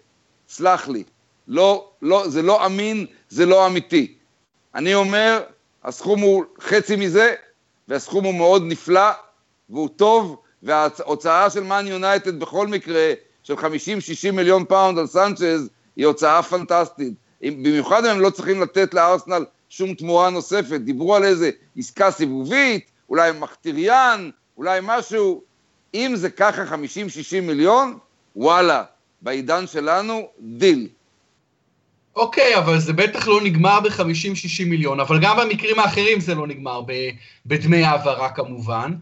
סלח 0.49 0.87
לי. 0.87 1.03
לא, 1.47 1.89
לא, 2.01 2.27
זה 2.27 2.41
לא 2.41 2.65
אמין, 2.65 3.05
זה 3.29 3.45
לא 3.45 3.67
אמיתי. 3.67 4.13
אני 4.75 4.95
אומר, 4.95 5.43
הסכום 5.83 6.19
הוא 6.19 6.43
חצי 6.61 6.95
מזה, 6.95 7.35
והסכום 7.87 8.25
הוא 8.25 8.33
מאוד 8.33 8.63
נפלא, 8.65 9.11
והוא 9.69 9.89
טוב, 9.95 10.37
וההוצאה 10.63 11.49
של 11.49 11.63
מאן 11.63 11.87
יונייטד 11.87 12.39
בכל 12.39 12.67
מקרה, 12.67 13.13
של 13.43 13.53
50-60 13.53 14.31
מיליון 14.33 14.65
פאונד 14.65 14.99
על 14.99 15.07
סנצ'ז, 15.07 15.69
היא 15.95 16.05
הוצאה 16.05 16.43
פנטסטית. 16.43 17.13
במיוחד 17.41 18.05
אם 18.05 18.11
הם 18.11 18.19
לא 18.19 18.29
צריכים 18.29 18.61
לתת 18.61 18.93
לארסנל 18.93 19.45
שום 19.69 19.93
תמורה 19.93 20.29
נוספת. 20.29 20.81
דיברו 20.81 21.15
על 21.15 21.23
איזה 21.23 21.51
עסקה 21.77 22.11
סיבובית, 22.11 22.91
אולי 23.09 23.31
מחטיריאן, 23.39 24.29
אולי 24.57 24.79
משהו. 24.83 25.41
אם 25.93 26.11
זה 26.15 26.29
ככה 26.29 26.63
50-60 26.63 26.75
מיליון, 27.41 27.97
וואלה, 28.35 28.83
בעידן 29.21 29.67
שלנו, 29.67 30.27
דיל. 30.39 30.87
אוקיי, 32.17 32.57
אבל 32.57 32.79
זה 32.79 32.93
בטח 32.93 33.27
לא 33.27 33.41
נגמר 33.41 33.79
ב-50-60 33.79 34.65
מיליון, 34.65 34.99
אבל 34.99 35.19
גם 35.19 35.37
במקרים 35.37 35.79
האחרים 35.79 36.19
זה 36.19 36.35
לא 36.35 36.47
נגמר 36.47 36.81
בדמי 37.45 37.83
העברה 37.83 38.29
כמובן. 38.29 38.93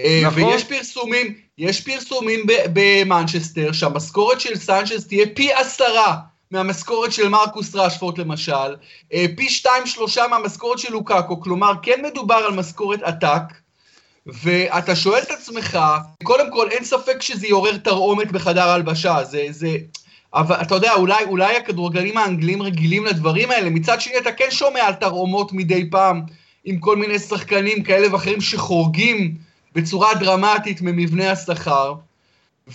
אה, 0.00 0.22
נכון. 0.24 0.42
ויש 0.42 0.64
פרסומים, 0.64 1.34
יש 1.58 1.80
פרסומים 1.80 2.40
במנצ'סטר 2.72 3.72
שהמשכורת 3.72 4.40
של 4.40 4.56
סנצ'ס 4.56 5.06
תהיה 5.06 5.26
פי 5.34 5.52
עשרה 5.52 6.16
מהמשכורת 6.50 7.12
של 7.12 7.28
מרקוס 7.28 7.74
רשפורט 7.74 8.18
למשל, 8.18 8.76
אה, 9.12 9.26
פי 9.36 9.50
שתיים 9.50 9.86
שלושה 9.86 10.26
מהמשכורת 10.30 10.78
של 10.78 10.92
לוקאקו, 10.92 11.40
כלומר 11.40 11.72
כן 11.82 12.00
מדובר 12.04 12.34
על 12.34 12.52
משכורת 12.52 13.02
עתק, 13.02 13.42
ואתה 14.26 14.96
שואל 14.96 15.22
את 15.22 15.30
עצמך, 15.30 15.78
קודם 16.22 16.50
כל 16.52 16.70
אין 16.70 16.84
ספק 16.84 17.22
שזה 17.22 17.46
יעורר 17.46 17.76
תרעומת 17.76 18.32
בחדר 18.32 18.68
הלבשה, 18.68 19.24
זה, 19.24 19.46
זה, 19.50 19.76
אבל 20.34 20.56
אתה 20.62 20.74
יודע, 20.74 20.92
אולי, 20.94 21.24
אולי 21.24 21.56
הכדורגלנים 21.56 22.16
האנגלים 22.16 22.62
רגילים 22.62 23.04
לדברים 23.04 23.50
האלה, 23.50 23.70
מצד 23.70 24.00
שני 24.00 24.18
אתה 24.18 24.32
כן 24.32 24.50
שומע 24.50 24.80
על 24.80 24.94
תרעומות 24.94 25.52
מדי 25.52 25.90
פעם, 25.90 26.22
עם 26.64 26.78
כל 26.78 26.96
מיני 26.96 27.18
שחקנים 27.18 27.82
כאלה 27.82 28.12
ואחרים 28.12 28.40
שחורגים 28.40 29.34
בצורה 29.74 30.14
דרמטית 30.14 30.82
ממבנה 30.82 31.30
השכר. 31.30 31.94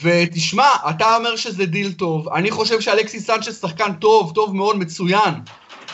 ותשמע, 0.03 0.68
אתה 0.89 1.15
אומר 1.15 1.36
שזה 1.36 1.65
דיל 1.65 1.91
טוב, 1.91 2.29
אני 2.29 2.51
חושב 2.51 2.82
שאלכסיס 2.82 3.27
סנצ'ס 3.27 3.62
שחקן 3.62 3.94
טוב, 3.94 4.32
טוב 4.36 4.56
מאוד, 4.56 4.77
מצוין, 4.77 5.34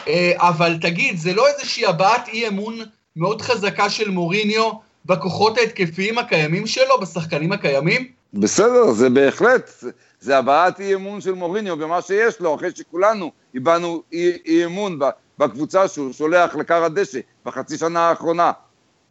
אה, 0.07 0.31
אבל 0.35 0.77
תגיד, 0.81 1.17
זה 1.17 1.33
לא 1.33 1.47
איזושהי 1.47 1.85
הבעת 1.85 2.27
אי 2.27 2.47
אמון 2.47 2.79
מאוד 3.15 3.41
חזקה 3.41 3.89
של 3.89 4.09
מוריניו 4.09 4.71
בכוחות 5.05 5.57
ההתקפיים 5.57 6.17
הקיימים 6.17 6.67
שלו, 6.67 6.99
בשחקנים 7.01 7.51
הקיימים? 7.51 8.07
בסדר, 8.33 8.91
זה 8.91 9.09
בהחלט, 9.09 9.71
זה 10.19 10.37
הבעת 10.37 10.79
אי 10.79 10.95
אמון 10.95 11.21
של 11.21 11.33
מוריניו 11.33 11.77
במה 11.77 12.01
שיש 12.01 12.39
לו, 12.39 12.55
אחרי 12.55 12.69
שכולנו 12.75 13.31
הבענו 13.55 14.03
אי, 14.13 14.37
אי 14.45 14.65
אמון 14.65 14.99
בקבוצה 15.37 15.87
שהוא 15.87 16.13
שולח 16.13 16.55
לכר 16.55 16.83
הדשא 16.83 17.19
בחצי 17.45 17.77
שנה 17.77 17.99
האחרונה. 17.99 18.51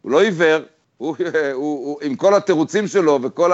הוא 0.03 0.13
לא 0.13 0.23
עיוור, 0.23 0.63
הוא, 0.97 1.17
הוא, 1.19 1.27
הוא, 1.53 1.87
הוא, 1.87 1.99
עם 2.03 2.15
כל 2.15 2.35
התירוצים 2.35 2.87
שלו 2.87 3.19
וכל 3.23 3.53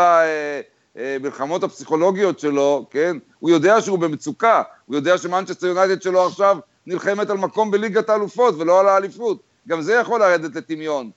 המלחמות 0.97 1.63
אה, 1.63 1.67
הפסיכולוגיות 1.67 2.39
שלו, 2.39 2.87
כן? 2.91 3.17
הוא 3.39 3.51
יודע 3.51 3.81
שהוא 3.81 3.99
במצוקה, 3.99 4.63
הוא 4.87 4.97
יודע 4.97 5.19
שמנצ'סטר 5.19 5.67
יונייטד 5.67 6.03
שלו 6.03 6.27
עכשיו 6.27 6.59
נלחמת 6.87 7.31
על 7.31 7.37
מקום 7.37 7.71
בליגת 7.71 8.09
האלופות 8.09 8.55
ולא 8.59 8.81
על 8.81 8.89
האליפות. 8.89 9.43
גם 9.69 9.81
זה 9.83 9.95
יכול 9.95 10.21
לרדת 10.21 10.57
לטמיון. 10.57 11.11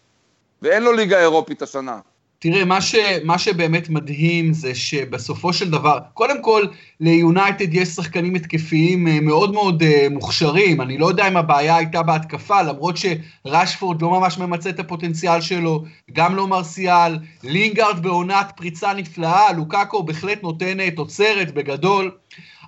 ואין 0.63 0.83
לו 0.83 0.93
ליגה 0.93 1.19
אירופית 1.19 1.61
השנה. 1.61 1.99
תראה, 2.39 2.65
מה, 2.65 2.81
ש, 2.81 2.95
מה 3.23 3.39
שבאמת 3.39 3.89
מדהים 3.89 4.53
זה 4.53 4.75
שבסופו 4.75 5.53
של 5.53 5.69
דבר, 5.69 5.97
קודם 6.13 6.41
כל, 6.41 6.65
ליונייטד 6.99 7.73
יש 7.73 7.89
שחקנים 7.89 8.35
התקפיים 8.35 9.07
אה, 9.07 9.19
מאוד 9.19 9.53
מאוד 9.53 9.83
uh, 9.83 9.85
מוכשרים. 10.09 10.81
אני 10.81 10.97
לא 10.97 11.05
יודע 11.05 11.27
אם 11.27 11.37
הבעיה 11.37 11.75
הייתה 11.77 12.03
בהתקפה, 12.03 12.61
למרות 12.61 12.95
שרשפורד 12.97 14.01
לא 14.01 14.09
ממש 14.09 14.37
ממצה 14.37 14.69
את 14.69 14.79
הפוטנציאל 14.79 15.41
שלו, 15.41 15.83
גם 16.13 16.35
לא 16.35 16.47
מרסיאל, 16.47 17.17
לינגארד 17.43 18.03
בעונת 18.03 18.51
פריצה 18.55 18.93
נפלאה, 18.93 19.53
לוקאקו 19.53 20.03
בהחלט 20.03 20.43
נותן 20.43 20.89
תוצרת 20.89 21.53
בגדול. 21.53 22.11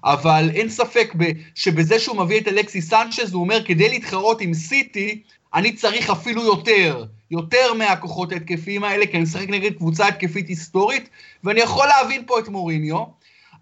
אבל 0.04 0.50
אין 0.54 0.70
ספק 0.70 1.14
שבזה 1.56 2.00
שהוא 2.00 2.18
מביא 2.18 2.40
את 2.40 2.48
אלכסי 2.48 2.82
סנצ'ז, 2.82 3.34
הוא 3.34 3.42
אומר, 3.42 3.64
כדי 3.66 3.90
להתחרות 3.90 4.42
עם 4.42 4.54
סיטי, 4.54 5.22
אני 5.54 5.74
צריך 5.74 6.10
אפילו 6.10 6.44
יותר. 6.44 7.06
יותר 7.32 7.74
מהכוחות 7.74 8.32
ההתקפיים 8.32 8.84
האלה, 8.84 9.06
כי 9.06 9.12
אני 9.18 9.24
משחק 9.24 9.50
נגד 9.50 9.74
קבוצה 9.74 10.08
התקפית 10.08 10.48
היסטורית, 10.48 11.10
ואני 11.44 11.60
יכול 11.60 11.88
להבין 11.88 12.24
פה 12.26 12.40
את 12.40 12.48
מוריניו, 12.48 13.04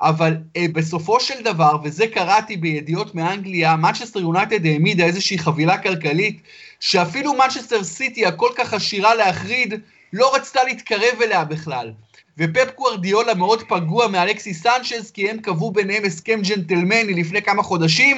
אבל 0.02 0.38
אה, 0.58 0.66
בסופו 0.74 1.20
של 1.20 1.44
דבר, 1.44 1.78
וזה 1.84 2.08
קראתי 2.08 2.58
בידיעות 2.58 3.16
מאנגליה, 3.16 3.76
מנצ'סטר 3.76 4.20
יונייטד 4.20 4.66
העמידה 4.66 5.06
איזושהי 5.06 5.38
חבילה 5.38 5.78
כלכלית, 5.78 6.42
שאפילו 6.80 7.34
מנצ'סטר 7.34 7.84
סיטי 7.84 8.26
הכל 8.26 8.50
כך 8.56 8.74
עשירה 8.74 9.16
להחריד, 9.16 9.74
לא 10.14 10.36
רצתה 10.36 10.64
להתקרב 10.64 11.22
אליה 11.22 11.44
בכלל. 11.44 11.92
ופפ 12.38 12.72
גווארדיולה 12.76 13.34
מאוד 13.34 13.64
פגוע 13.64 14.08
מאלכסי 14.08 14.54
סנצ'ז, 14.54 15.12
כי 15.12 15.30
הם 15.30 15.38
קבעו 15.38 15.72
ביניהם 15.72 16.06
הסכם 16.06 16.42
ג'נטלמני 16.42 17.14
לפני 17.14 17.42
כמה 17.42 17.64
חודשים, 17.64 18.18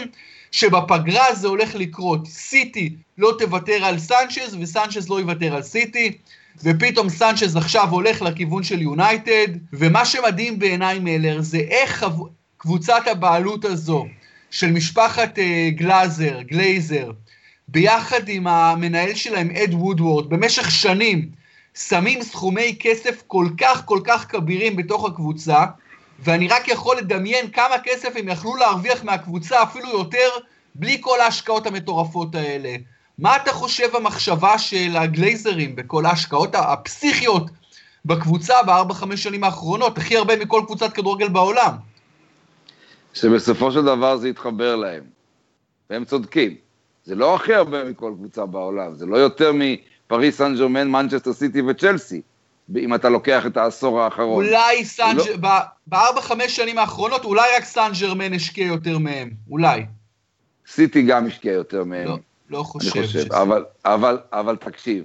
שבפגרה 0.55 1.35
זה 1.35 1.47
הולך 1.47 1.75
לקרות. 1.75 2.27
סיטי 2.27 2.95
לא 3.17 3.35
תוותר 3.39 3.85
על 3.85 3.99
סנצ'ז, 3.99 4.57
וסנצ'ז 4.59 5.09
לא 5.09 5.19
יוותר 5.19 5.55
על 5.55 5.63
סיטי. 5.63 6.17
ופתאום 6.63 7.09
סנצ'ז 7.09 7.55
עכשיו 7.55 7.89
הולך 7.89 8.21
לכיוון 8.21 8.63
של 8.63 8.81
יונייטד, 8.81 9.47
ומה 9.73 10.05
שמדהים 10.05 10.59
בעיניי 10.59 10.99
מלר 11.01 11.41
זה 11.41 11.57
איך 11.57 12.05
קבוצת 12.57 13.07
הבעלות 13.11 13.65
הזו 13.65 14.05
של 14.51 14.71
משפחת 14.71 15.37
uh, 15.37 15.71
גלאזר, 15.71 16.41
גלייזר, 16.41 17.11
ביחד 17.67 18.29
עם 18.29 18.47
המנהל 18.47 19.13
שלהם 19.13 19.51
אד 19.51 19.73
וודוורד, 19.73 20.29
במשך 20.29 20.71
שנים 20.71 21.29
שמים 21.77 22.21
סכומי 22.21 22.75
כסף 22.79 23.23
כל 23.27 23.47
כך 23.57 23.85
כל 23.85 23.99
כך 24.03 24.25
כבירים 24.31 24.75
בתוך 24.75 25.05
הקבוצה, 25.05 25.65
ואני 26.19 26.47
רק 26.47 26.67
יכול 26.67 26.97
לדמיין 26.97 27.51
כמה 27.51 27.75
כסף 27.83 28.15
הם 28.15 28.29
יכלו 28.29 28.55
להרוויח 28.55 29.03
מהקבוצה, 29.03 29.63
אפילו 29.63 29.89
יותר, 29.89 30.29
בלי 30.75 30.97
כל 31.01 31.19
ההשקעות 31.19 31.67
המטורפות 31.67 32.35
האלה. 32.35 32.75
מה 33.19 33.35
אתה 33.35 33.51
חושב 33.51 33.95
המחשבה 33.95 34.57
של 34.57 34.95
הגלייזרים 34.95 35.75
בכל 35.75 36.05
ההשקעות 36.05 36.55
הפסיכיות 36.55 37.49
בקבוצה 38.05 38.63
בארבע, 38.63 38.93
חמש 38.93 39.23
שנים 39.23 39.43
האחרונות, 39.43 39.97
הכי 39.97 40.17
הרבה 40.17 40.35
מכל 40.35 40.61
קבוצת 40.65 40.93
כדורגל 40.93 41.27
בעולם? 41.27 41.73
שבסופו 43.13 43.71
של 43.71 43.81
דבר 43.81 44.17
זה 44.17 44.29
יתחבר 44.29 44.75
להם, 44.75 45.03
והם 45.89 46.05
צודקים. 46.05 46.55
זה 47.03 47.15
לא 47.15 47.35
הכי 47.35 47.53
הרבה 47.53 47.83
מכל 47.83 48.13
קבוצה 48.17 48.45
בעולם, 48.45 48.95
זה 48.95 49.05
לא 49.05 49.17
יותר 49.17 49.51
מפריס 49.53 50.37
סן 50.37 50.55
ג'רמן, 50.55 50.87
מנצ'סטר 50.87 51.33
סיטי 51.33 51.61
וצ'לסי, 51.61 52.21
אם 52.77 52.95
אתה 52.95 53.09
לוקח 53.09 53.45
את 53.45 53.57
העשור 53.57 54.01
האחרון. 54.01 54.45
אולי 54.45 54.85
סן... 54.85 55.15
לא... 55.15 55.23
בארבע, 55.87 56.21
חמש 56.21 56.55
שנים 56.55 56.77
האחרונות, 56.77 57.25
אולי 57.25 57.47
רק 57.57 57.63
סן 57.63 57.91
ג'רמן 57.99 58.33
השקיע 58.33 58.67
יותר 58.67 58.97
מהם, 58.97 59.29
אולי. 59.49 59.85
סיטי 60.67 61.01
גם 61.01 61.27
השקיע 61.27 61.53
יותר 61.53 61.83
מהם. 61.83 62.07
לא. 62.07 62.17
לא 62.49 62.63
חושב. 62.63 62.97
אני 62.97 63.07
חושב, 63.07 63.19
שזה... 63.19 63.37
אבל, 63.41 63.65
אבל, 63.85 64.17
אבל 64.33 64.55
תקשיב, 64.55 65.03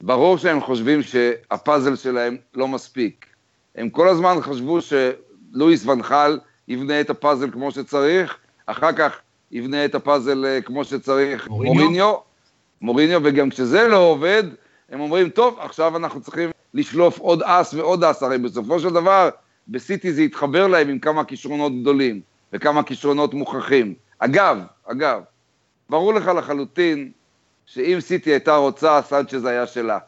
ברור 0.00 0.38
שהם 0.38 0.60
חושבים 0.60 1.02
שהפאזל 1.02 1.96
שלהם 1.96 2.36
לא 2.54 2.68
מספיק. 2.68 3.26
הם 3.74 3.90
כל 3.90 4.08
הזמן 4.08 4.36
חשבו 4.40 4.78
שלואיס 4.80 5.86
ונחל 5.86 6.38
יבנה 6.68 7.00
את 7.00 7.10
הפאזל 7.10 7.50
כמו 7.50 7.70
שצריך, 7.70 8.36
אחר 8.66 8.92
כך 8.92 9.20
יבנה 9.50 9.84
את 9.84 9.94
הפאזל 9.94 10.44
אה, 10.44 10.60
כמו 10.60 10.84
שצריך 10.84 11.48
מוריניו, 11.48 11.74
מוריניו, 11.74 12.14
מוריניו 12.80 13.20
וגם 13.24 13.50
כשזה 13.50 13.88
לא 13.88 13.96
עובד, 13.96 14.42
הם 14.90 15.00
אומרים, 15.00 15.28
טוב, 15.28 15.58
עכשיו 15.60 15.96
אנחנו 15.96 16.20
צריכים 16.20 16.50
לשלוף 16.74 17.18
עוד 17.18 17.42
אס 17.42 17.74
ועוד 17.74 18.04
אס, 18.04 18.22
הרי 18.22 18.38
בסופו 18.38 18.80
של 18.80 18.90
דבר, 18.90 19.28
בסיטי 19.68 20.12
זה 20.12 20.22
יתחבר 20.22 20.66
להם 20.66 20.88
עם 20.88 20.98
כמה 20.98 21.24
כישרונות 21.24 21.72
גדולים 21.80 22.20
וכמה 22.52 22.82
כישרונות 22.82 23.34
מוכחים. 23.34 23.94
אגב, 24.18 24.58
אגב, 24.84 25.20
ברור 25.90 26.14
לך 26.14 26.26
לחלוטין 26.26 27.10
שאם 27.66 27.98
סיטי 28.00 28.30
הייתה 28.30 28.56
רוצה, 28.56 29.00
סנצ'ז 29.02 29.44
היה 29.44 29.66
שלה. 29.66 29.98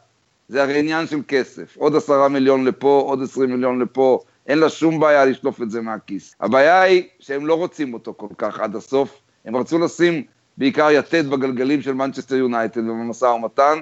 זה 0.47 0.63
הרי 0.63 0.79
עניין 0.79 1.07
של 1.07 1.19
כסף. 1.27 1.77
עוד 1.77 1.95
עשרה 1.95 2.27
מיליון 2.27 2.65
לפה, 2.65 3.03
עוד 3.05 3.23
עשרים 3.23 3.49
מיליון 3.49 3.79
לפה, 3.79 4.19
אין 4.47 4.57
לה 4.59 4.69
שום 4.69 4.99
בעיה 4.99 5.25
לשלוף 5.25 5.61
את 5.61 5.71
זה 5.71 5.81
מהכיס. 5.81 6.35
הבעיה 6.39 6.81
היא 6.81 7.03
שהם 7.19 7.45
לא 7.45 7.53
רוצים 7.53 7.93
אותו 7.93 8.13
כל 8.17 8.27
כך 8.37 8.59
עד 8.59 8.75
הסוף, 8.75 9.21
הם 9.45 9.55
רצו 9.55 9.79
לשים 9.79 10.23
בעיקר 10.57 10.91
יתד 10.91 11.27
בגלגלים 11.29 11.81
של 11.81 11.93
מנצ'סטר 11.93 12.35
יונייטד 12.35 12.89
ובמשא 12.89 13.25
ומתן, 13.25 13.79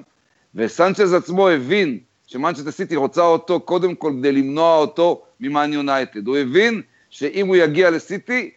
וסנצ'ז 0.55 1.13
עצמו 1.13 1.49
הבין 1.49 1.99
שמנצ'סטר 2.33 2.71
סיטי 2.71 2.95
רוצה 2.95 3.21
אותו 3.21 3.59
קודם 3.59 3.95
כל 3.95 4.13
כדי 4.19 4.31
למנוע 4.31 4.77
אותו 4.77 5.21
ממאן 5.39 5.73
יונייטד. 5.73 6.27
הוא 6.27 6.37
הבין 6.37 6.81
שאם 7.09 7.47
הוא 7.47 7.55
יגיע 7.55 7.89
לסיטי, 7.89 8.51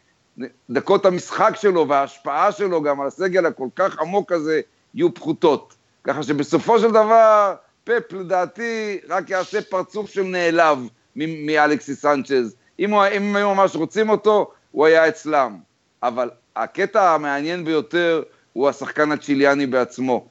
דקות 0.71 1.07
המשחק 1.07 1.53
שלו 1.57 1.89
וההשפעה 1.89 2.53
שלו 2.53 2.83
גם 2.83 3.01
על 3.01 3.07
הסגל 3.07 3.47
הכל 3.47 3.69
כך 3.77 3.99
עמוק 4.01 4.33
הזה 4.33 4.61
יהיו 4.95 5.15
פחותות. 5.15 5.75
ככה 6.05 6.23
שבסופו 6.23 6.79
של 6.79 6.91
דבר, 6.91 7.55
פפ 7.85 8.12
לדעתי 8.12 8.99
רק 9.09 9.31
יעשה 9.31 9.62
פרצוף 9.62 10.11
של 10.11 10.23
נעלב 10.23 10.79
מאלכסי 11.17 11.95
סנצ'ז. 11.95 12.57
אם, 12.79 12.95
אם 12.95 13.23
הם 13.23 13.37
היו 13.37 13.55
ממש 13.55 13.77
רוצים 13.77 14.09
אותו, 14.09 14.51
הוא 14.71 14.87
היה 14.87 15.09
אצלם. 15.09 15.57
אבל 16.03 16.31
הקטע 16.57 17.15
המעניין 17.15 17.65
ביותר 17.65 18.23
הוא 18.53 18.69
השחקן 18.69 19.12
הצ'יליאני 19.12 19.67
בעצמו. 19.67 20.29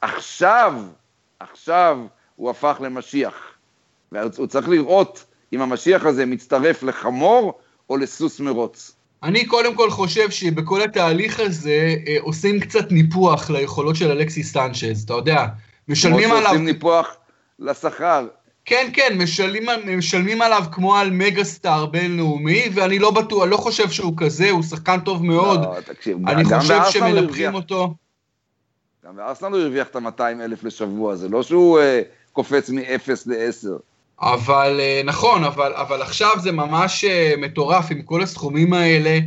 עכשיו, 0.00 0.74
עכשיו 1.40 1.98
הוא 2.36 2.50
הפך 2.50 2.76
למשיח. 2.80 3.34
והוא 4.12 4.46
צריך 4.46 4.68
לראות 4.68 5.24
אם 5.52 5.62
המשיח 5.62 6.06
הזה 6.06 6.26
מצטרף 6.26 6.82
לחמור 6.82 7.58
או 7.90 7.96
לסוס 7.96 8.40
מרוץ. 8.40 8.96
אני 9.22 9.46
קודם 9.46 9.74
כל 9.74 9.90
חושב 9.90 10.30
שבכל 10.30 10.82
התהליך 10.82 11.40
הזה 11.40 11.94
אה, 12.06 12.16
עושים 12.20 12.60
קצת 12.60 12.92
ניפוח 12.92 13.50
ליכולות 13.50 13.96
של 13.96 14.10
אלכסיס 14.10 14.52
סנצ'ז, 14.52 15.02
אתה 15.04 15.14
יודע, 15.14 15.46
משלמים 15.88 16.30
עליו... 16.30 16.36
כמו 16.36 16.42
שעושים 16.42 16.64
ניפוח 16.64 17.16
לשכר. 17.58 18.26
כן, 18.64 18.90
כן, 18.92 19.18
משלמים, 19.18 19.66
משלמים 19.98 20.42
עליו 20.42 20.64
כמו 20.72 20.96
על 20.96 21.10
מגה 21.10 21.44
סטאר 21.44 21.86
בינלאומי, 21.86 22.68
ואני 22.74 22.98
לא 22.98 23.10
בטוח, 23.10 23.44
לא 23.44 23.56
חושב 23.56 23.90
שהוא 23.90 24.14
כזה, 24.16 24.50
הוא 24.50 24.62
שחקן 24.62 25.00
טוב 25.00 25.24
מאוד. 25.24 25.60
לא, 25.60 25.80
תקשיב, 25.80 26.28
אני 26.28 26.44
חושב 26.44 26.80
שמנפחים 26.90 27.54
אותו. 27.54 27.94
גם 29.06 29.16
בארסנל 29.16 29.52
הוא 29.52 29.60
הרוויח 29.60 29.88
את 29.88 29.96
ה-200 29.96 30.20
אלף 30.20 30.64
לשבוע, 30.64 31.16
זה 31.16 31.28
לא 31.28 31.42
שהוא 31.42 31.78
uh, 31.78 31.82
קופץ 32.32 32.70
מ-0 32.70 33.10
ל-10. 33.26 33.68
אבל 34.20 34.80
אה, 34.80 35.02
נכון, 35.04 35.44
אבל, 35.44 35.72
אבל 35.74 36.02
עכשיו 36.02 36.30
זה 36.38 36.52
ממש 36.52 37.04
אה, 37.04 37.34
מטורף 37.38 37.90
עם 37.90 38.02
כל 38.02 38.22
הסכומים 38.22 38.72
האלה. 38.72 39.18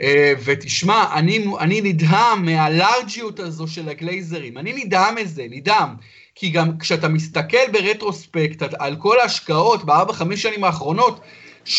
אה, 0.00 0.32
ותשמע, 0.44 1.04
אני, 1.14 1.44
אני 1.60 1.80
נדהם 1.80 2.44
מהלארג'יות 2.44 3.40
הזו 3.40 3.68
של 3.68 3.88
הגלייזרים. 3.88 4.58
אני 4.58 4.84
נדהם 4.84 5.14
מזה, 5.14 5.46
נדהם. 5.50 5.88
כי 6.34 6.50
גם 6.50 6.78
כשאתה 6.78 7.08
מסתכל 7.08 7.70
ברטרוספקט 7.72 8.62
על 8.78 8.96
כל 8.96 9.20
ההשקעות 9.20 9.84
בארבע, 9.84 10.12
חמש 10.12 10.42
שנים 10.42 10.64
האחרונות, 10.64 11.20
70-80 11.66 11.70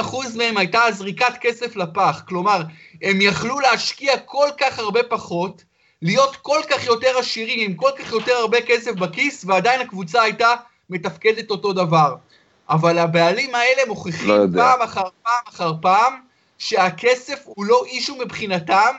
אחוז 0.00 0.36
מהם 0.36 0.56
הייתה 0.56 0.80
זריקת 0.92 1.34
כסף 1.40 1.76
לפח. 1.76 2.22
כלומר, 2.28 2.62
הם 3.02 3.20
יכלו 3.20 3.60
להשקיע 3.60 4.18
כל 4.18 4.48
כך 4.60 4.78
הרבה 4.78 5.02
פחות, 5.02 5.64
להיות 6.04 6.36
כל 6.36 6.60
כך 6.70 6.84
יותר 6.84 7.18
עשירים, 7.18 7.70
עם 7.70 7.76
כל 7.76 7.90
כך 7.98 8.12
יותר 8.12 8.32
הרבה 8.32 8.60
כסף 8.60 8.92
בכיס, 8.92 9.44
ועדיין 9.44 9.80
הקבוצה 9.80 10.22
הייתה 10.22 10.54
מתפקדת 10.90 11.50
אותו 11.50 11.72
דבר. 11.72 12.14
אבל 12.70 12.98
הבעלים 12.98 13.54
האלה 13.54 13.82
מוכיחים 13.88 14.28
לא 14.28 14.46
פעם 14.54 14.82
אחר 14.82 15.08
פעם 15.22 15.42
אחר 15.48 15.72
פעם 15.82 16.14
שהכסף 16.58 17.42
הוא 17.44 17.64
לא 17.64 17.84
אישו 17.86 18.16
מבחינתם, 18.16 18.94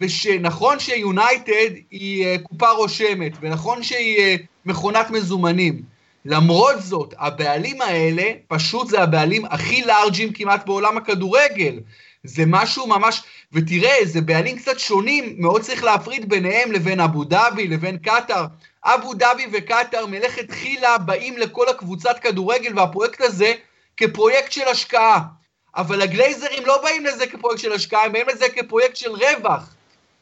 ושנכון 0.00 0.78
שיונייטד 0.78 1.70
היא 1.90 2.36
uh, 2.36 2.42
קופה 2.42 2.70
רושמת, 2.70 3.32
ונכון 3.40 3.82
שהיא 3.82 4.38
uh, 4.38 4.40
מכונת 4.64 5.10
מזומנים. 5.10 5.82
למרות 6.24 6.82
זאת, 6.82 7.14
הבעלים 7.18 7.80
האלה, 7.82 8.32
פשוט 8.48 8.88
זה 8.88 9.02
הבעלים 9.02 9.44
הכי 9.44 9.82
לארג'ים 9.82 10.32
כמעט 10.32 10.66
בעולם 10.66 10.96
הכדורגל. 10.96 11.78
זה 12.24 12.42
משהו 12.46 12.86
ממש, 12.86 13.22
ותראה, 13.52 13.96
זה 14.04 14.20
בעלים 14.20 14.58
קצת 14.58 14.78
שונים, 14.78 15.34
מאוד 15.38 15.62
צריך 15.62 15.84
להפריד 15.84 16.28
ביניהם 16.28 16.72
לבין 16.72 17.00
אבו 17.00 17.24
דאבי, 17.24 17.68
לבין 17.68 17.98
קטאר. 17.98 18.46
אבו 18.84 19.14
דאבי 19.14 19.46
וקטאר 19.52 20.06
מלכתחילה 20.06 20.98
באים 20.98 21.38
לכל 21.38 21.68
הקבוצת 21.68 22.18
כדורגל 22.18 22.78
והפרויקט 22.78 23.20
הזה 23.20 23.54
כפרויקט 23.96 24.52
של 24.52 24.68
השקעה. 24.68 25.20
אבל 25.76 26.02
הגלייזרים 26.02 26.66
לא 26.66 26.82
באים 26.82 27.04
לזה 27.04 27.26
כפרויקט 27.26 27.60
של 27.60 27.72
השקעה, 27.72 28.04
הם 28.04 28.12
באים 28.12 28.28
לזה 28.28 28.46
כפרויקט 28.48 28.96
של 28.96 29.10
רווח. 29.10 29.74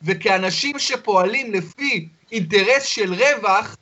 וכאנשים 0.03 0.79
שפועלים 0.79 1.53
לפי 1.53 2.09
אינטרס 2.33 2.83
של 2.83 3.15
רווח, 3.15 3.77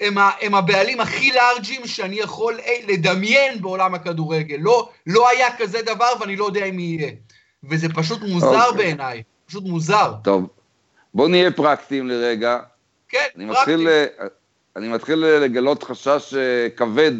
הם, 0.00 0.18
ה, 0.18 0.30
הם 0.40 0.54
הבעלים 0.54 1.00
הכי 1.00 1.32
לארג'ים 1.32 1.86
שאני 1.86 2.16
יכול 2.16 2.58
אי, 2.58 2.82
לדמיין 2.88 3.62
בעולם 3.62 3.94
הכדורגל. 3.94 4.56
לא, 4.60 4.88
לא 5.06 5.28
היה 5.28 5.56
כזה 5.56 5.82
דבר 5.82 6.12
ואני 6.20 6.36
לא 6.36 6.44
יודע 6.44 6.64
אם 6.64 6.78
יהיה. 6.78 7.10
וזה 7.70 7.88
פשוט 7.88 8.22
מוזר 8.22 8.60
okay. 8.60 8.66
אוקיי. 8.68 8.76
בעיניי, 8.76 9.22
פשוט 9.46 9.64
מוזר. 9.64 10.12
טוב, 10.24 10.48
בואו 11.14 11.28
נהיה 11.28 11.50
פרקטיים 11.50 12.08
לרגע. 12.08 12.58
כן, 13.08 13.26
אני 13.36 13.44
מתחיל, 13.44 13.88
אני 14.76 14.88
מתחיל 14.88 15.18
לגלות 15.18 15.82
חשש 15.82 16.34
אה, 16.34 16.68
כבד 16.76 17.12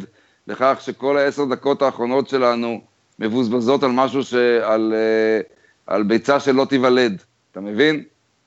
לכך 0.46 0.78
שכל 0.80 1.18
העשר 1.18 1.44
דקות 1.44 1.82
האחרונות 1.82 2.28
שלנו 2.28 2.80
מבוזבזות 3.18 3.82
על 3.82 3.90
משהו, 3.90 4.22
ש... 4.22 4.35
על, 4.62 4.94
אה, 4.96 5.40
על 5.87 6.02
ביצה 6.02 6.40
שלא 6.40 6.64
תיוולד, 6.64 7.22
אתה 7.52 7.61
מבין? 7.61 8.04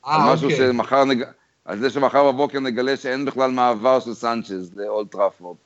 אה, 0.08 0.16
על 0.16 0.34
משהו 0.34 0.52
אוקיי. 0.52 0.68
שמחר 0.68 1.06
נג... 1.06 1.24
על 1.66 1.80
זה 1.80 1.90
שמחר 1.90 2.32
בבוקר 2.32 2.60
נגלה 2.60 2.98
שאין 2.98 3.26
בכלל 3.26 3.52
מעבר 3.52 4.00
של 4.00 4.14
סנצ'ז 4.14 4.72
לאולט 4.76 5.12
טראפורד. 5.12 5.58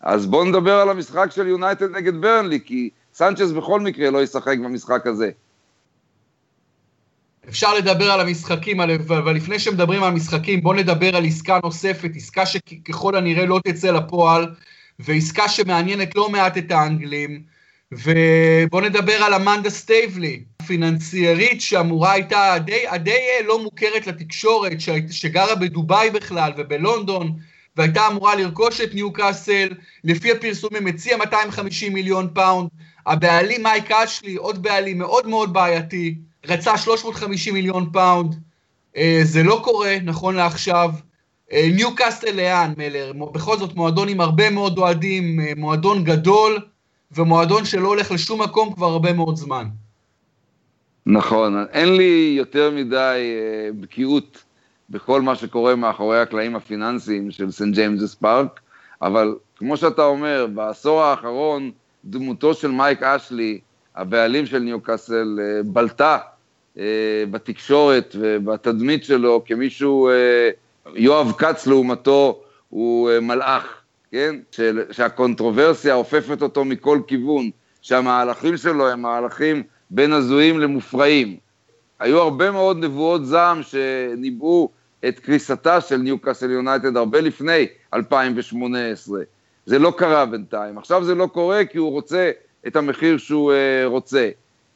אז 0.00 0.26
בואו 0.26 0.44
נדבר 0.44 0.80
על 0.80 0.88
המשחק 0.88 1.30
של 1.30 1.46
יונייטד 1.46 1.90
נגד 1.90 2.20
ברנלי, 2.20 2.60
כי 2.64 2.90
סנצ'ס 3.14 3.50
בכל 3.50 3.80
מקרה 3.80 4.10
לא 4.10 4.22
ישחק 4.22 4.58
במשחק 4.58 5.06
הזה. 5.06 5.30
אפשר 7.48 7.74
לדבר 7.74 8.10
על 8.10 8.20
המשחקים, 8.20 8.80
אבל 8.80 9.36
לפני 9.36 9.58
שמדברים 9.58 10.02
על 10.02 10.08
המשחקים, 10.12 10.60
בואו 10.60 10.74
נדבר 10.74 11.16
על 11.16 11.24
עסקה 11.24 11.58
נוספת, 11.64 12.10
עסקה 12.16 12.46
שככל 12.46 13.16
הנראה 13.16 13.46
לא 13.46 13.60
תצא 13.64 13.90
לפועל, 13.90 14.46
ועסקה 14.98 15.48
שמעניינת 15.48 16.16
לא 16.16 16.28
מעט 16.28 16.58
את 16.58 16.70
האנגלים, 16.72 17.42
ובואו 17.92 18.82
נדבר 18.84 19.12
על 19.12 19.34
אמנדה 19.34 19.70
סטייבלי, 19.70 20.42
פיננסיירית 20.66 21.60
שאמורה 21.60 22.12
הייתה 22.12 22.54
די, 22.64 22.84
די 23.02 23.10
אה, 23.10 23.46
לא 23.46 23.62
מוכרת 23.62 24.06
לתקשורת, 24.06 24.80
שגרה 25.10 25.54
בדובאי 25.54 26.10
בכלל 26.10 26.52
ובלונדון, 26.56 27.32
והייתה 27.76 28.06
אמורה 28.06 28.34
לרכוש 28.34 28.80
את 28.80 28.94
ניוקאסל, 28.94 29.68
לפי 30.04 30.32
הפרסומים 30.32 30.86
הציעה 30.86 31.16
250 31.16 31.92
מיליון 31.92 32.28
פאונד, 32.34 32.68
הבעלים 33.06 33.62
מייק 33.62 33.90
אשלי, 33.90 34.34
עוד 34.34 34.62
בעלים 34.62 34.98
מאוד 34.98 35.26
מאוד 35.26 35.52
בעייתי, 35.52 36.14
רצה 36.48 36.78
350 36.78 37.54
מיליון 37.54 37.90
פאונד, 37.92 38.34
אה, 38.96 39.20
זה 39.22 39.42
לא 39.42 39.60
קורה, 39.64 39.96
נכון 40.04 40.34
לעכשיו. 40.34 40.90
אה, 41.52 41.68
ניוקאסל 41.74 42.36
לאן, 42.36 42.72
מלר? 42.76 43.12
בכל 43.32 43.58
זאת 43.58 43.74
מועדון 43.74 44.08
עם 44.08 44.20
הרבה 44.20 44.50
מאוד 44.50 44.78
אוהדים, 44.78 45.40
אה, 45.40 45.52
מועדון 45.56 46.04
גדול, 46.04 46.58
ומועדון 47.12 47.64
שלא 47.64 47.88
הולך 47.88 48.12
לשום 48.12 48.42
מקום 48.42 48.72
כבר 48.72 48.86
הרבה 48.86 49.12
מאוד 49.12 49.36
זמן. 49.36 49.64
נכון, 51.06 51.64
אין 51.72 51.96
לי 51.96 52.34
יותר 52.38 52.70
מדי 52.70 53.20
בקיאות 53.80 54.44
בכל 54.90 55.22
מה 55.22 55.36
שקורה 55.36 55.76
מאחורי 55.76 56.20
הקלעים 56.20 56.56
הפיננסיים 56.56 57.30
של 57.30 57.50
סנט 57.50 57.74
ג'יימס 57.74 58.14
פארק, 58.14 58.60
אבל 59.02 59.34
כמו 59.56 59.76
שאתה 59.76 60.02
אומר, 60.02 60.46
בעשור 60.54 61.02
האחרון 61.02 61.70
דמותו 62.04 62.54
של 62.54 62.70
מייק 62.70 63.02
אשלי 63.02 63.60
הבעלים 63.96 64.46
של 64.46 64.58
ניוקאסל, 64.58 65.38
אה, 65.42 65.62
בלטה 65.64 66.18
בתקשורת 67.30 68.16
ובתדמית 68.18 69.04
שלו 69.04 69.42
כמישהו, 69.44 70.08
אה, 70.08 70.50
יואב 70.94 71.32
כץ 71.38 71.66
לעומתו 71.66 72.42
הוא 72.68 73.10
מלאך, 73.22 73.82
כן? 74.12 74.36
שהקונטרוברסיה 74.90 75.94
אופפת 75.94 76.42
אותו 76.42 76.64
מכל 76.64 77.00
כיוון, 77.06 77.50
שהמהלכים 77.82 78.56
שלו 78.56 78.88
הם 78.88 79.02
מהלכים 79.02 79.62
בין 79.90 80.12
הזויים 80.12 80.58
למופרעים. 80.58 81.36
היו 82.00 82.18
הרבה 82.18 82.50
מאוד 82.50 82.84
נבואות 82.84 83.26
זעם 83.26 83.60
שניבאו 83.62 84.70
את 85.08 85.18
קריסתה 85.18 85.80
של 85.80 85.96
ניוקאסל 85.96 86.50
יונייטד 86.50 86.96
הרבה 86.96 87.20
לפני 87.20 87.66
2018. 87.94 89.20
זה 89.66 89.78
לא 89.78 89.92
קרה 89.96 90.26
בינתיים. 90.26 90.78
עכשיו 90.78 91.04
זה 91.04 91.14
לא 91.14 91.26
קורה 91.26 91.64
כי 91.64 91.78
הוא 91.78 91.90
רוצה 91.90 92.30
את 92.66 92.76
המחיר 92.76 93.18
שהוא 93.18 93.52
רוצה. 93.84 94.28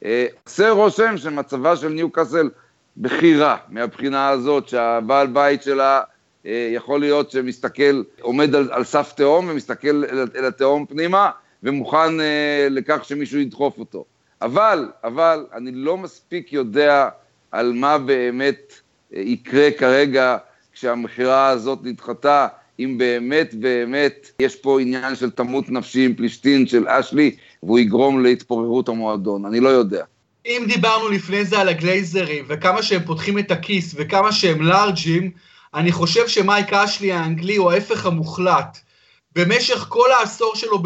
אה, 0.04 0.26
עושה 0.44 0.70
רושם 0.70 1.16
שמצבה 1.16 1.76
של 1.76 1.88
ניוקאסל 1.88 2.50
בכי 2.96 3.36
רע, 3.36 3.56
מהבחינה 3.68 4.28
הזאת 4.28 4.68
שהבעל 4.68 5.26
בית 5.26 5.62
שלה 5.62 6.00
uh, 6.02 6.48
יכול 6.74 7.00
להיות 7.00 7.30
שמסתכל, 7.30 8.02
עומד 8.20 8.54
על, 8.54 8.68
על 8.72 8.84
סף 8.84 9.12
תהום 9.16 9.48
ומסתכל 9.48 10.04
אל, 10.04 10.26
אל 10.36 10.44
התהום 10.44 10.86
פנימה 10.86 11.30
ומוכן 11.62 12.20
uh, 12.20 12.22
לכך 12.70 13.04
שמישהו 13.04 13.38
ידחוף 13.38 13.78
אותו. 13.78 14.04
אבל, 14.42 14.90
אבל, 15.04 15.46
אני 15.52 15.72
לא 15.72 15.96
מספיק 15.96 16.52
יודע 16.52 17.08
על 17.50 17.72
מה 17.72 17.98
באמת 17.98 18.72
uh, 18.72 19.16
יקרה 19.16 19.70
כרגע 19.78 20.36
כשהמכירה 20.72 21.48
הזאת 21.48 21.78
נדחתה, 21.82 22.48
אם 22.84 22.98
באמת 22.98 23.54
באמת 23.54 24.30
יש 24.40 24.56
פה 24.56 24.80
עניין 24.80 25.16
של 25.16 25.30
תמות 25.30 25.70
נפשי 25.70 26.04
עם 26.04 26.14
פלישתין 26.14 26.66
של 26.66 26.88
אשלי, 26.88 27.36
והוא 27.62 27.78
יגרום 27.78 28.22
להתפוררות 28.22 28.88
המועדון, 28.88 29.44
אני 29.44 29.60
לא 29.60 29.68
יודע. 29.68 30.04
אם 30.46 30.64
דיברנו 30.68 31.08
לפני 31.08 31.44
זה 31.44 31.60
על 31.60 31.68
הגלייזרים, 31.68 32.44
וכמה 32.48 32.82
שהם 32.82 33.02
פותחים 33.04 33.38
את 33.38 33.50
הכיס, 33.50 33.94
וכמה 33.96 34.32
שהם 34.32 34.62
לארג'ים, 34.62 35.30
אני 35.74 35.92
חושב 35.92 36.28
שמייק 36.28 36.72
אשלי 36.72 37.12
האנגלי 37.12 37.56
הוא 37.56 37.72
ההפך 37.72 38.06
המוחלט. 38.06 38.78
במשך 39.36 39.86
כל 39.88 40.08
העשור 40.18 40.56
שלו 40.56 40.82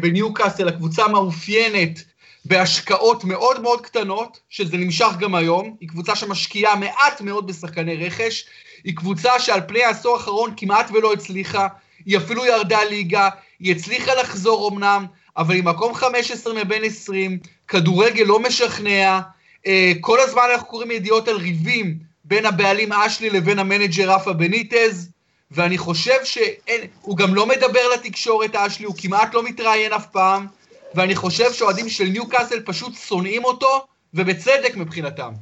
בניוקאסל, 0.00 0.68
הקבוצה 0.68 1.08
מאופיינת 1.08 2.04
בהשקעות 2.44 3.24
מאוד 3.24 3.60
מאוד 3.60 3.80
קטנות, 3.80 4.40
שזה 4.50 4.76
נמשך 4.76 5.10
גם 5.18 5.34
היום, 5.34 5.76
היא 5.80 5.88
קבוצה 5.88 6.16
שמשקיעה 6.16 6.76
מעט 6.76 7.20
מאוד 7.20 7.46
בשחקני 7.46 8.06
רכש, 8.06 8.44
היא 8.84 8.96
קבוצה 8.96 9.40
שעל 9.40 9.60
פני 9.68 9.84
העשור 9.84 10.16
האחרון 10.16 10.54
כמעט 10.56 10.90
ולא 10.90 11.12
הצליחה, 11.12 11.68
היא 12.06 12.16
אפילו 12.16 12.46
ירדה 12.46 12.84
ליגה, 12.84 13.28
היא 13.60 13.74
הצליחה 13.74 14.14
לחזור 14.14 14.70
אמנם, 14.70 15.06
אבל 15.36 15.54
היא 15.54 15.64
מקום 15.64 15.94
15 15.94 16.54
מבין 16.64 16.84
20, 16.84 17.38
כדורגל 17.68 18.24
לא 18.24 18.40
משכנע, 18.40 19.20
אה, 19.66 19.92
כל 20.00 20.20
הזמן 20.20 20.42
אנחנו 20.52 20.68
קוראים 20.68 20.90
ידיעות 20.90 21.28
על 21.28 21.36
ריבים 21.36 21.98
בין 22.24 22.46
הבעלים 22.46 22.92
אשלי 22.92 23.30
לבין 23.30 23.58
המנג'ר 23.58 24.10
רפה 24.14 24.32
בניטז, 24.32 25.10
ואני 25.50 25.78
חושב 25.78 26.24
שהוא 26.24 27.16
גם 27.16 27.34
לא 27.34 27.46
מדבר 27.46 27.88
לתקשורת 27.94 28.56
אשלי, 28.56 28.86
הוא 28.86 28.94
כמעט 28.98 29.34
לא 29.34 29.42
מתראיין 29.42 29.92
אף 29.92 30.06
פעם, 30.06 30.46
ואני 30.94 31.14
חושב 31.14 31.52
שאוהדים 31.52 31.88
של 31.88 32.04
ניו 32.04 32.28
קאסל 32.28 32.60
פשוט 32.64 32.94
שונאים 32.94 33.44
אותו, 33.44 33.86
ובצדק 34.14 34.76
מבחינתם. 34.76 35.32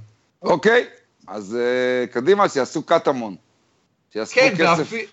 אוקיי, 0.42 0.84
אז 1.26 1.58
uh, 1.58 2.12
קדימה, 2.12 2.48
שיעשו 2.48 2.82
קטמון. 2.82 3.36
שיאספו 4.12 4.40
כן, 4.40 4.54
כסף. 4.58 4.78
ואפי... 4.78 5.06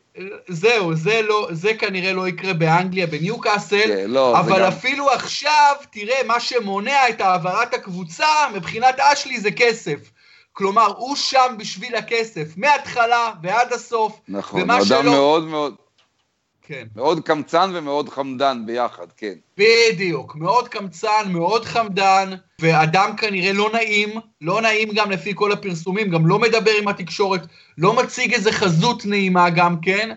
זהו, 0.48 0.96
זה, 0.96 1.22
לא, 1.22 1.48
זה 1.52 1.74
כנראה 1.74 2.14
לא 2.14 2.28
יקרה 2.28 2.54
באנגליה, 2.54 3.08
בניוקאסל, 3.08 3.82
כן, 3.88 4.06
לא, 4.08 4.40
אבל 4.40 4.60
גם... 4.60 4.68
אפילו 4.68 5.10
עכשיו, 5.10 5.76
תראה, 5.92 6.24
מה 6.26 6.40
שמונע 6.40 7.10
את 7.10 7.22
העברת 7.22 7.74
הקבוצה, 7.74 8.28
מבחינת 8.54 9.00
אשלי 9.00 9.40
זה 9.40 9.52
כסף. 9.52 10.12
כלומר, 10.54 10.86
הוא 10.98 11.16
שם 11.16 11.56
בשביל 11.58 11.96
הכסף, 11.96 12.58
מההתחלה 12.58 13.32
ועד 13.44 13.74
הסוף. 13.74 14.20
נכון, 14.28 14.70
אדם 14.72 14.86
שלא... 14.86 15.04
מאוד 15.04 15.44
מאוד... 15.44 15.76
כן. 16.70 16.88
מאוד 16.96 17.20
קמצן 17.20 17.72
ומאוד 17.74 18.10
חמדן 18.10 18.64
ביחד, 18.66 19.06
כן. 19.18 19.34
בדיוק, 19.58 20.36
מאוד 20.36 20.68
קמצן, 20.68 21.24
מאוד 21.28 21.66
חמדן, 21.66 22.30
ואדם 22.60 23.16
כנראה 23.18 23.54
לא 23.54 23.70
נעים, 23.74 24.10
לא 24.42 24.62
נעים 24.62 24.90
גם 24.94 25.12
לפי 25.12 25.32
כל 25.36 25.52
הפרסומים, 25.52 26.10
גם 26.10 26.28
לא 26.28 26.40
מדבר 26.40 26.72
עם 26.82 26.88
התקשורת, 26.88 27.42
לא 27.78 27.94
מציג 27.94 28.34
איזה 28.34 28.52
חזות 28.52 29.06
נעימה 29.06 29.50
גם 29.50 29.82
כן. 29.82 30.10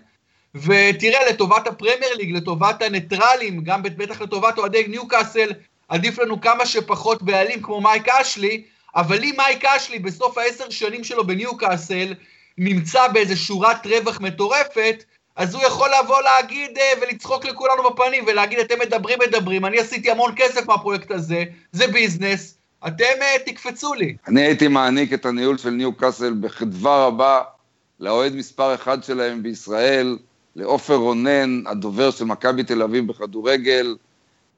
ותראה, 0.54 1.28
לטובת 1.30 1.66
הפרמייר 1.66 2.14
ליג, 2.18 2.36
לטובת 2.36 2.82
הניטרלים, 2.82 3.64
גם 3.64 3.82
בטח 3.82 4.20
לטובת 4.20 4.58
אוהדי 4.58 4.86
ניוקאסל, 4.88 5.50
עדיף 5.88 6.18
לנו 6.18 6.40
כמה 6.40 6.66
שפחות 6.66 7.22
בעלים 7.22 7.62
כמו 7.62 7.80
מייק 7.80 8.08
אשלי, 8.08 8.62
אבל 8.96 9.24
אם 9.24 9.34
מייק 9.36 9.64
אשלי 9.64 9.98
בסוף 9.98 10.38
העשר 10.38 10.70
שנים 10.70 11.04
שלו 11.04 11.26
בניוקאסל 11.26 12.14
נמצא 12.58 13.08
באיזה 13.08 13.36
שורת 13.36 13.86
רווח 13.86 14.20
מטורפת, 14.20 15.04
אז 15.36 15.54
הוא 15.54 15.62
יכול 15.62 15.88
לבוא 16.02 16.22
להגיד 16.22 16.78
אה, 16.78 16.92
ולצחוק 17.02 17.44
לכולנו 17.44 17.90
בפנים 17.90 18.24
ולהגיד, 18.26 18.58
אתם 18.58 18.74
מדברים, 18.80 19.18
מדברים, 19.28 19.64
אני 19.64 19.78
עשיתי 19.78 20.10
המון 20.10 20.32
כסף 20.36 20.66
מהפרויקט 20.68 21.10
הזה, 21.10 21.44
זה 21.72 21.86
business, 21.86 22.58
אתם 22.86 23.04
אה, 23.22 23.36
תקפצו 23.46 23.94
לי. 23.94 24.16
אני 24.28 24.40
הייתי 24.40 24.68
מעניק 24.68 25.12
את 25.12 25.26
הניהול 25.26 25.58
של 25.58 25.70
ניו 25.70 25.92
קאסל 25.92 26.34
בחדווה 26.40 27.06
רבה 27.06 27.40
לאוהד 28.00 28.36
מספר 28.36 28.74
אחד 28.74 29.04
שלהם 29.04 29.42
בישראל, 29.42 30.18
לעופר 30.56 30.94
רונן, 30.94 31.62
הדובר 31.66 32.10
של 32.10 32.24
מכבי 32.24 32.64
תל 32.64 32.82
אביב 32.82 33.06
בכדורגל, 33.06 33.96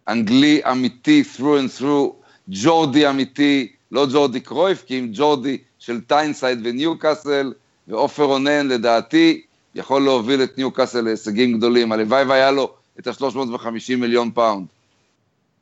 אנגלי 0.09 0.61
אמיתי, 0.71 1.23
through 1.37 1.41
and 1.41 1.81
through, 1.81 2.13
ג'ורדי 2.49 3.09
אמיתי, 3.09 3.73
לא 3.93 4.07
ג'ורדי 4.13 4.41
קרויף, 4.41 4.85
כי 4.87 4.99
אם 4.99 5.09
ג'ורדי 5.13 5.59
של 5.79 6.01
טיינסייד 6.01 6.61
וניו 6.65 6.99
קאסל, 6.99 7.53
ועופר 7.89 8.23
רונן, 8.23 8.69
לדעתי, 8.69 9.43
יכול 9.75 10.03
להוביל 10.03 10.43
את 10.43 10.59
ניוקאסל 10.59 11.01
להישגים 11.01 11.59
גדולים. 11.59 11.93
הלוואי 11.93 12.25
והיה 12.25 12.51
לו 12.51 12.75
את 12.99 13.07
ה-350 13.07 13.97
מיליון 13.97 14.31
פאונד. 14.31 14.67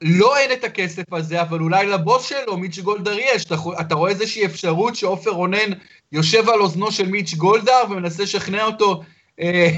לו 0.03 0.37
אין 0.37 0.53
את 0.53 0.65
הכסף 0.65 1.13
הזה, 1.13 1.43
אבל 1.43 1.61
אולי 1.61 1.87
לבוס 1.87 2.29
שלו, 2.29 2.57
מיץ' 2.57 2.79
גולדהר 2.79 3.19
יש. 3.19 3.45
אתה, 3.45 3.55
אתה 3.81 3.95
רואה 3.95 4.11
איזושהי 4.11 4.45
אפשרות 4.45 4.97
שעופר 4.97 5.31
רונן 5.31 5.73
יושב 6.13 6.49
על 6.49 6.61
אוזנו 6.61 6.93
של 6.93 7.07
מיץ' 7.07 7.35
גולדהר 7.35 7.85
ומנסה 7.91 8.23
לשכנע 8.23 8.65
אותו 8.65 9.03
אה, 9.41 9.71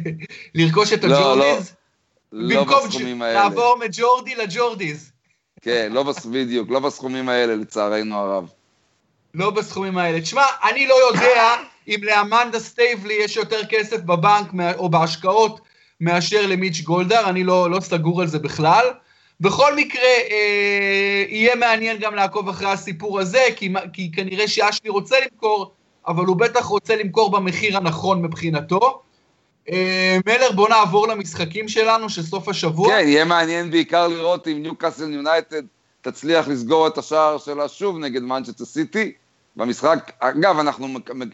לרכוש 0.54 0.92
את 0.92 1.04
לא, 1.04 1.16
הג'ורדיז? 1.16 1.74
לא, 2.32 2.54
לא 2.54 2.64
בסכומים 2.64 3.22
האלה. 3.22 3.48
במקום 3.48 3.58
לעבור 3.58 3.78
מג'ורדי 3.84 4.34
לג'ורדיז. 4.34 5.12
כן, 5.60 5.92
לא 5.92 6.02
בס... 6.02 6.26
בדיוק, 6.26 6.70
לא 6.70 6.80
בסכומים 6.80 7.28
האלה, 7.28 7.56
לצערנו 7.56 8.16
הרב. 8.16 8.48
לא 9.34 9.50
בסכומים 9.50 9.98
האלה. 9.98 10.20
תשמע, 10.20 10.42
אני 10.70 10.86
לא 10.86 10.94
יודע 10.94 11.54
אם 11.88 12.00
לאמנדה 12.02 12.60
סטייבלי 12.60 13.14
יש 13.14 13.36
יותר 13.36 13.64
כסף 13.64 14.00
בבנק 14.00 14.50
או 14.76 14.88
בהשקעות 14.88 15.60
מאשר 16.00 16.46
למיץ' 16.46 16.80
גולדהר, 16.80 17.28
אני 17.30 17.44
לא, 17.44 17.70
לא 17.70 17.80
סגור 17.80 18.20
על 18.20 18.26
זה 18.26 18.38
בכלל. 18.38 18.86
בכל 19.40 19.76
מקרה, 19.76 20.02
אה, 20.30 21.24
יהיה 21.28 21.54
מעניין 21.54 21.98
גם 21.98 22.14
לעקוב 22.14 22.48
אחרי 22.48 22.70
הסיפור 22.70 23.20
הזה, 23.20 23.46
כי, 23.56 23.72
כי 23.92 24.12
כנראה 24.12 24.48
שאשלי 24.48 24.90
רוצה 24.90 25.16
למכור, 25.20 25.72
אבל 26.06 26.24
הוא 26.24 26.36
בטח 26.36 26.64
רוצה 26.64 26.96
למכור 26.96 27.30
במחיר 27.30 27.76
הנכון 27.76 28.22
מבחינתו. 28.22 29.02
אה, 29.70 30.18
מלר, 30.26 30.52
בוא 30.52 30.68
נעבור 30.68 31.08
למשחקים 31.08 31.68
שלנו 31.68 32.08
של 32.08 32.22
סוף 32.22 32.48
השבוע. 32.48 32.88
כן, 32.88 33.08
יהיה 33.08 33.24
מעניין 33.24 33.70
בעיקר 33.70 34.08
לראות 34.08 34.48
אם 34.48 34.62
ניוקאסל 34.62 35.12
יונייטד 35.12 35.62
תצליח 36.00 36.48
לסגור 36.48 36.86
את 36.86 36.98
השער 36.98 37.38
שלה 37.38 37.68
שוב 37.68 37.98
נגד 37.98 38.22
מנצ'סטר 38.22 38.64
סיטי. 38.64 39.12
במשחק, 39.56 40.12
אגב, 40.18 40.58
אנחנו 40.58 40.88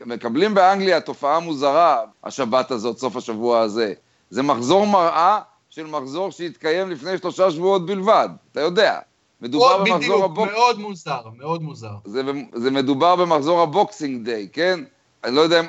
מקבלים 0.07 0.55
באנגליה 0.55 1.01
תופעה 1.01 1.41
מוזרה 1.41 2.05
השבת 2.25 2.71
הזאת, 2.71 2.99
סוף 2.99 3.17
השבוע 3.17 3.61
הזה. 3.61 3.93
זה 4.31 4.43
מחזור 4.43 4.87
מראה 4.87 5.41
של 5.71 5.87
מחזור 5.87 6.31
שהתקיים 6.31 6.91
לפני 6.91 7.19
שלושה 7.19 7.51
שבועות 7.51 7.87
בלבד, 7.87 8.29
אתה 8.53 8.61
יודע. 8.61 8.99
מדובר 9.41 9.79
במחזור 9.79 9.99
בדיוק, 9.99 10.25
הבוק... 10.25 10.49
מאוד 10.53 10.79
מוזר, 10.79 11.21
מאוד 11.37 11.63
מוזר. 11.63 11.93
זה, 12.05 12.23
זה 12.55 12.71
מדובר 12.71 13.17
במחזור 13.17 13.61
הבוקסינג 13.61 14.25
דיי, 14.25 14.49
כן? 14.53 14.81
אני 15.25 15.37
לא 15.37 15.41
יודע, 15.41 15.63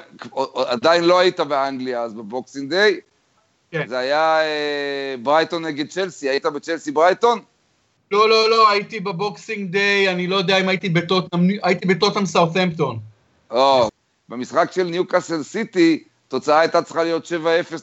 עדיין 0.55 1.03
לא 1.03 1.19
היית 1.19 1.39
באנגליה 1.39 2.01
אז 2.01 2.13
בבוקסינג 2.13 2.69
דיי. 2.69 2.99
כן. 3.71 3.87
זה 3.87 3.97
היה 3.97 4.41
אה, 4.41 5.15
ברייטון 5.23 5.65
נגד 5.65 5.89
צ'לסי, 5.89 6.29
היית 6.29 6.45
בצ'לסי 6.45 6.91
ברייטון? 6.91 7.39
לא, 8.11 8.29
לא, 8.29 8.49
לא, 8.49 8.69
הייתי 8.69 8.99
בבוקסינג 8.99 9.71
דיי, 9.71 10.09
אני 10.09 10.27
לא 10.27 10.35
יודע 10.35 10.57
אם 10.57 10.69
הייתי 10.69 10.89
בטוטנאם, 10.89 11.47
הייתי 11.63 11.87
בטוטנאם 11.87 12.25
סאות'מפטון. 12.25 12.99
או, 13.51 13.89
במשחק 14.29 14.71
של 14.71 14.83
ניוקאסל 14.83 15.43
סיטי, 15.43 16.03
תוצאה 16.27 16.59
הייתה 16.59 16.81
צריכה 16.81 17.03
להיות 17.03 17.25
7-0 17.25 17.29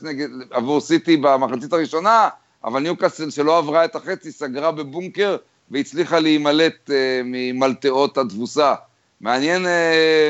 נגד, 0.02 0.28
עבור 0.50 0.80
סיטי 0.80 1.16
במחצית 1.16 1.72
הראשונה, 1.72 2.28
אבל 2.64 2.80
ניוקאסל 2.80 3.30
שלא 3.30 3.58
עברה 3.58 3.84
את 3.84 3.96
החצי 3.96 4.32
סגרה 4.32 4.72
בבונקר 4.72 5.36
והצליחה 5.70 6.18
להימלט 6.18 6.90
uh, 6.90 6.92
ממלטעות 7.24 8.18
התבוסה. 8.18 8.74
מעניין 9.20 9.64
uh, 9.64 9.68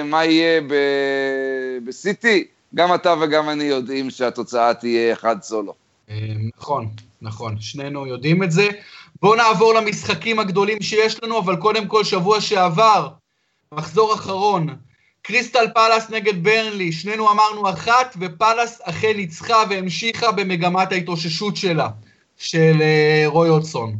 מה 0.04 0.24
יהיה 0.24 0.60
ב- 0.60 1.78
בסיטי, 1.84 2.44
גם 2.74 2.94
אתה 2.94 3.14
וגם 3.20 3.48
אני 3.48 3.64
יודעים 3.64 4.10
שהתוצאה 4.10 4.74
תהיה 4.74 5.12
אחד 5.12 5.42
סולו. 5.42 5.74
נכון, 6.58 6.88
נכון, 7.26 7.60
שנינו 7.60 8.06
יודעים 8.06 8.42
את 8.42 8.50
זה. 8.50 8.68
בואו 9.22 9.34
נעבור 9.34 9.74
למשחקים 9.74 10.38
הגדולים 10.38 10.82
שיש 10.82 11.22
לנו, 11.22 11.38
אבל 11.38 11.56
קודם 11.56 11.86
כל 11.86 12.04
שבוע 12.04 12.40
שעבר, 12.40 13.08
מחזור 13.72 14.14
אחרון, 14.14 14.76
קריסטל 15.22 15.66
פלאס 15.74 16.10
נגד 16.10 16.44
ברנלי, 16.44 16.92
שנינו 16.92 17.30
אמרנו 17.30 17.70
אחת, 17.70 18.16
ופלאס 18.20 18.80
אכן 18.82 19.16
ניצחה 19.16 19.62
והמשיכה 19.70 20.32
במגמת 20.32 20.92
ההתאוששות 20.92 21.56
שלה, 21.56 21.88
של 22.36 22.74
uh, 22.78 23.28
רוי 23.28 23.48
אודסון. 23.48 23.96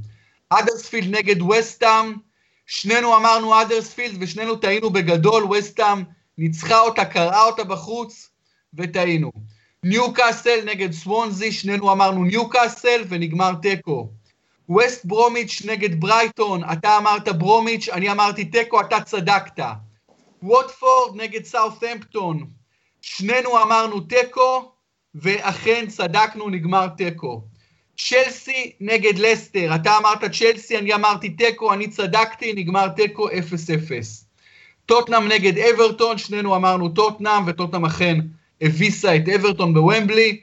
אדרספילד 0.50 1.16
נגד 1.16 1.42
וסטאם, 1.42 2.12
שנינו 2.66 3.16
אמרנו 3.16 3.62
אדרספילד 3.62 4.16
ושנינו 4.20 4.56
טעינו 4.56 4.90
בגדול, 4.90 5.44
וסטאם 5.44 6.02
ניצחה 6.38 6.80
אותה, 6.80 7.04
קראה 7.04 7.42
אותה 7.42 7.64
בחוץ, 7.64 8.30
וטעינו. 8.74 9.55
ניוקאסל 9.84 10.64
נגד 10.64 10.92
סוונזי, 10.92 11.52
שנינו 11.52 11.92
אמרנו 11.92 12.24
ניוקאסל 12.24 13.04
ונגמר 13.08 13.54
תיקו. 13.62 14.08
ווסט 14.68 15.04
ברומיץ' 15.04 15.62
נגד 15.64 16.00
ברייטון, 16.00 16.62
אתה 16.72 16.96
אמרת 16.96 17.28
ברומיץ', 17.28 17.88
אני 17.88 18.10
אמרתי 18.10 18.44
תיקו, 18.44 18.80
אתה 18.80 19.00
צדקת. 19.00 19.64
ווטפורד 20.42 21.16
נגד 21.16 21.44
סאות'מפטון, 21.44 22.46
שנינו 23.00 23.62
אמרנו 23.62 24.00
תיקו, 24.00 24.72
ואכן 25.14 25.86
צדקנו, 25.88 26.50
נגמר 26.50 26.88
תיקו. 26.88 27.42
צ'לסי 27.96 28.72
נגד 28.80 29.18
לסטר, 29.18 29.74
אתה 29.74 29.96
אמרת 29.96 30.24
צ'לסי, 30.24 30.78
אני 30.78 30.94
אמרתי 30.94 31.30
תיקו, 31.30 31.72
אני 31.72 31.88
צדקתי, 31.88 32.52
נגמר 32.52 32.88
תיקו 32.88 33.28
0-0. 33.28 33.32
טוטנאם 34.86 35.28
נגד 35.28 35.58
אברטון, 35.58 36.18
שנינו 36.18 36.56
אמרנו 36.56 36.88
טוטנאם, 36.88 37.42
וטוטנאם 37.46 37.84
אכן 37.84 38.18
הביסה 38.60 39.16
את 39.16 39.28
אברטון 39.28 39.74
בוומבלי. 39.74 40.40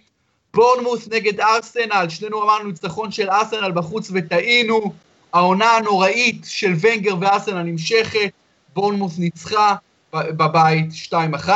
בורנמוס 0.54 1.08
נגד 1.08 1.40
ארסנל, 1.40 2.06
שנינו 2.10 2.44
אמרנו 2.44 2.68
ניצחון 2.70 3.12
של 3.12 3.30
ארסנל 3.30 3.72
בחוץ 3.72 4.12
וטעינו. 4.14 4.94
העונה 5.34 5.72
הנוראית 5.72 6.46
של 6.48 6.74
ונגר 6.80 7.16
וארסנל 7.22 7.62
נמשכת, 7.62 8.32
בורנמוס 8.74 9.18
ניצחה 9.18 9.76
בבית 10.14 10.86
2-1. 11.12 11.50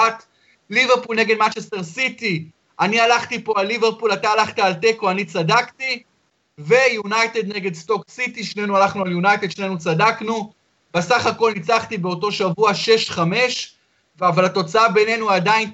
ליברפול 0.69 1.15
נגד 1.15 1.37
מנצ'סטר 1.37 1.83
סיטי, 1.83 2.45
אני 2.79 2.99
הלכתי 2.99 3.43
פה 3.43 3.53
על 3.55 3.67
ליברפול, 3.67 4.13
אתה 4.13 4.29
הלכת 4.29 4.59
על 4.59 4.73
תיקו, 4.73 5.11
אני 5.11 5.25
צדקתי. 5.25 6.03
ויונייטד 6.57 7.55
נגד 7.55 7.73
סטוק 7.73 8.03
סיטי, 8.09 8.43
שנינו 8.43 8.77
הלכנו 8.77 9.05
על 9.05 9.11
יונייטד, 9.11 9.51
שנינו 9.51 9.77
צדקנו. 9.77 10.51
בסך 10.93 11.25
הכל 11.25 11.51
ניצחתי 11.55 11.97
באותו 11.97 12.31
שבוע 12.31 12.71
6-5, 13.09 13.19
אבל 14.21 14.45
התוצאה 14.45 14.89
בינינו 14.89 15.29
עדיין 15.29 15.71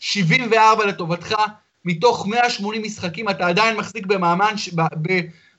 93-74 0.00 0.54
לטובתך. 0.86 1.34
מתוך 1.84 2.26
180 2.26 2.82
משחקים 2.82 3.28
אתה 3.28 3.46
עדיין 3.46 3.76
מחזיק 3.76 4.06
במאמן, 4.06 4.54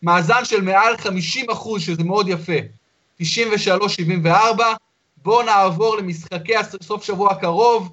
במאזן 0.01 0.45
של 0.45 0.61
מעל 0.61 0.97
50 0.97 1.49
אחוז, 1.49 1.81
שזה 1.81 2.03
מאוד 2.03 2.29
יפה. 2.29 2.57
93-74. 3.21 3.23
בואו 5.17 5.45
נעבור 5.45 5.97
למשחקי 5.97 6.55
הסוף 6.55 7.03
שבוע 7.03 7.31
הקרוב. 7.31 7.89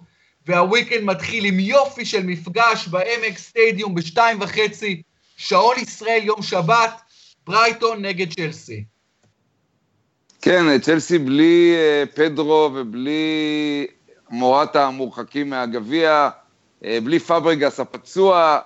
והוויקנד 0.49 1.03
מתחיל 1.03 1.45
עם 1.45 1.61
יופי 1.61 2.05
של 2.05 2.23
מפגש 2.23 2.89
בעמק 2.89 3.39
סטדיום 3.39 3.95
בשתיים 3.95 4.39
וחצי, 4.41 5.03
שעון 5.37 5.77
ישראל 5.79 6.21
יום 6.23 6.43
שבת, 6.43 7.01
ברייטון 7.47 8.05
נגד 8.05 8.33
צ'לסי. 8.33 8.85
כן, 10.43 10.79
צ'לסי 10.79 11.19
בלי 11.19 11.75
אה, 11.77 12.05
פדרו 12.15 12.71
ובלי 12.75 13.87
מורטה 14.31 14.87
המורחקים 14.87 15.51
מהגביע, 15.51 16.29
אה, 16.85 16.99
בלי 17.05 17.19
פברגס 17.19 17.81
הפצוע, 17.81 18.59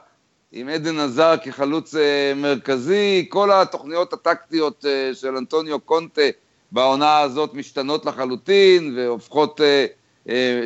עם 0.52 0.68
עדן 0.68 0.98
עזר 0.98 1.35
כחלוץ 1.42 1.94
אה, 1.94 2.32
מרכזי, 2.37 3.26
כל 3.28 3.52
התוכניות 3.52 4.12
הטקטיות 4.12 4.85
של 5.12 5.37
אנטוניו 5.37 5.80
קונטה 5.80 6.22
בעונה 6.72 7.20
הזאת 7.20 7.54
משתנות 7.54 8.06
לחלוטין 8.06 8.94
והופכות 8.98 9.61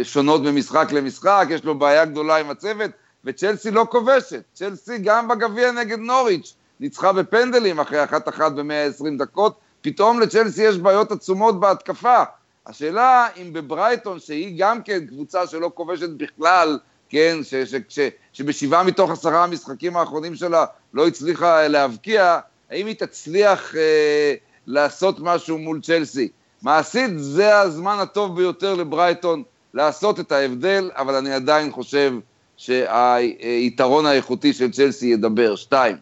שונות 0.02 0.42
ממשחק 0.42 0.92
למשחק, 0.92 1.46
יש 1.50 1.64
לו 1.64 1.78
בעיה 1.78 2.04
גדולה 2.04 2.36
עם 2.36 2.50
הצוות, 2.50 2.90
וצ'לסי 3.24 3.70
לא 3.70 3.86
כובשת. 3.90 4.42
צ'לסי 4.54 4.98
גם 4.98 5.28
בגביע 5.28 5.72
נגד 5.72 5.98
נוריץ' 5.98 6.54
ניצחה 6.80 7.12
בפנדלים 7.12 7.80
אחרי 7.80 8.04
אחת 8.04 8.28
אחת 8.28 8.52
ב-120 8.52 9.18
דקות, 9.18 9.58
פתאום 9.86 10.20
לצ'לסי 10.20 10.62
יש 10.62 10.76
בעיות 10.76 11.12
עצומות 11.12 11.60
בהתקפה. 11.60 12.22
השאלה 12.66 13.26
אם 13.36 13.52
בברייטון, 13.52 14.20
שהיא 14.20 14.54
גם 14.58 14.82
כן 14.82 15.06
קבוצה 15.06 15.46
שלא 15.46 15.70
כובשת 15.74 16.08
בכלל, 16.08 16.78
כן, 17.08 17.38
ש, 17.42 17.54
ש, 17.54 17.74
ש, 17.88 17.98
שבשבעה 18.32 18.82
מתוך 18.82 19.10
עשרה 19.10 19.44
המשחקים 19.44 19.96
האחרונים 19.96 20.34
שלה 20.34 20.64
לא 20.94 21.06
הצליחה 21.06 21.68
להבקיע, 21.68 22.38
האם 22.70 22.86
היא 22.86 22.94
תצליח 22.94 23.76
אה, 23.76 24.34
לעשות 24.66 25.16
משהו 25.20 25.58
מול 25.58 25.80
צ'לסי? 25.82 26.28
מעשית 26.62 27.10
זה 27.16 27.58
הזמן 27.58 27.96
הטוב 28.00 28.36
ביותר 28.36 28.74
לברייטון 28.74 29.42
לעשות 29.74 30.20
את 30.20 30.32
ההבדל, 30.32 30.90
אבל 30.96 31.14
אני 31.14 31.32
עדיין 31.32 31.72
חושב 31.72 32.12
שהיתרון 32.56 34.06
האיכותי 34.06 34.52
של 34.52 34.70
צ'לסי 34.70 35.06
ידבר. 35.06 35.56
שתיים. 35.56 35.96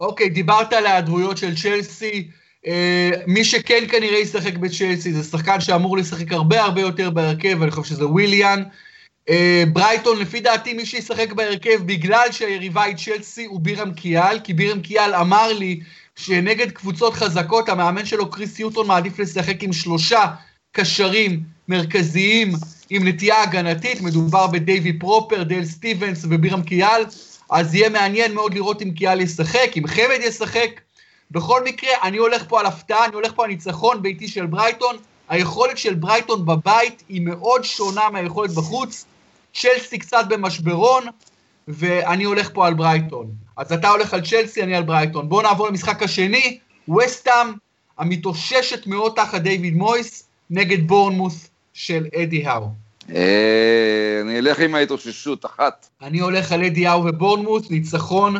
אוקיי, 0.00 0.26
okay, 0.26 0.30
דיברת 0.30 0.72
על 0.72 0.86
ההיעדרויות 0.86 1.36
של 1.36 1.54
צ'לסי. 1.56 2.28
Uh, 2.64 2.68
מי 3.26 3.44
שכן 3.44 3.84
כנראה 3.88 4.18
ישחק 4.18 4.56
בצ'לסי 4.56 5.12
זה 5.12 5.22
שחקן 5.22 5.60
שאמור 5.60 5.96
לשחק 5.96 6.32
הרבה 6.32 6.62
הרבה 6.62 6.80
יותר 6.80 7.10
בהרכב, 7.10 7.62
אני 7.62 7.70
חושב 7.70 7.94
שזה 7.94 8.06
וויליאן. 8.06 8.62
Uh, 9.28 9.32
ברייטון, 9.72 10.18
לפי 10.18 10.40
דעתי, 10.40 10.72
מי 10.72 10.86
שישחק 10.86 11.32
בהרכב 11.32 11.82
בגלל 11.86 12.26
שהיריבה 12.30 12.82
היא 12.82 12.96
צ'לסי 12.96 13.44
הוא 13.44 13.60
בירם 13.60 13.94
קיאל, 13.94 14.38
כי 14.44 14.54
בירם 14.54 14.80
קיאל 14.80 15.14
אמר 15.14 15.52
לי 15.52 15.80
שנגד 16.16 16.70
קבוצות 16.70 17.14
חזקות, 17.14 17.68
המאמן 17.68 18.06
שלו, 18.06 18.30
קריס 18.30 18.58
יוטון, 18.58 18.86
מעדיף 18.86 19.18
לשחק 19.18 19.62
עם 19.62 19.72
שלושה 19.72 20.24
קשרים 20.72 21.40
מרכזיים 21.68 22.52
עם 22.90 23.08
נטייה 23.08 23.42
הגנתית, 23.42 24.00
מדובר 24.00 24.46
בדייווי 24.46 24.92
פרופר, 24.92 25.42
דייל 25.42 25.64
סטיבנס 25.64 26.24
ובירם 26.30 26.62
כיאל, 26.62 27.02
אז 27.50 27.74
יהיה 27.74 27.88
מעניין 27.88 28.34
מאוד 28.34 28.54
לראות 28.54 28.82
אם 28.82 28.90
כיאל 28.90 29.20
ישחק, 29.20 29.70
אם 29.76 29.86
חמד 29.86 30.18
ישחק. 30.20 30.80
בכל 31.30 31.64
מקרה, 31.64 31.90
אני 32.02 32.16
הולך 32.16 32.44
פה 32.48 32.60
על 32.60 32.66
הפתעה, 32.66 33.04
אני 33.04 33.14
הולך 33.14 33.32
פה 33.34 33.44
על 33.44 33.50
ניצחון 33.50 34.02
ביתי 34.02 34.28
של 34.28 34.46
ברייטון. 34.46 34.96
היכולת 35.28 35.78
של 35.78 35.94
ברייטון 35.94 36.44
בבית 36.46 37.02
היא 37.08 37.20
מאוד 37.22 37.64
שונה 37.64 38.10
מהיכולת 38.10 38.50
בחוץ. 38.50 39.04
צ'לסי 39.54 39.98
קצת 39.98 40.24
במשברון, 40.28 41.04
ואני 41.68 42.24
הולך 42.24 42.50
פה 42.52 42.66
על 42.66 42.74
ברייטון. 42.74 43.30
אז 43.56 43.72
אתה 43.72 43.88
הולך 43.88 44.14
על 44.14 44.20
צ'לסי, 44.20 44.62
אני 44.62 44.76
על 44.76 44.82
ברייטון. 44.82 45.28
בואו 45.28 45.42
נעבור 45.42 45.68
למשחק 45.68 46.02
השני, 46.02 46.58
וסטאם, 46.96 47.52
המתאוששת 47.98 48.86
מאוד 48.86 49.12
תחת 49.16 49.40
דיוויד 49.40 49.74
מויס, 49.74 50.24
נגד 50.50 50.86
בורנמוס 50.86 51.48
של 51.74 52.06
אדי 52.22 52.46
האו. 52.46 52.68
אה, 53.14 54.20
אני 54.22 54.38
אלך 54.38 54.58
עם 54.58 54.74
ההתאוששות, 54.74 55.46
אחת. 55.46 55.88
אני 56.02 56.20
הולך 56.20 56.52
על 56.52 56.64
אדי 56.64 56.86
האו 56.86 57.04
ובורנמוס, 57.04 57.70
ניצחון 57.70 58.36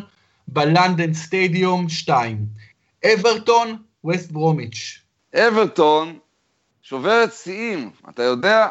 בלנדן 0.48 1.14
סטדיום 1.14 1.88
2. 1.88 2.36
אברטון, 3.12 3.76
ווסט 4.04 4.30
ברומיץ'. 4.30 5.00
אברטון 5.34 6.18
שוברת 6.82 7.32
שיאים, 7.32 7.90
אתה 8.08 8.22
יודע, 8.22 8.68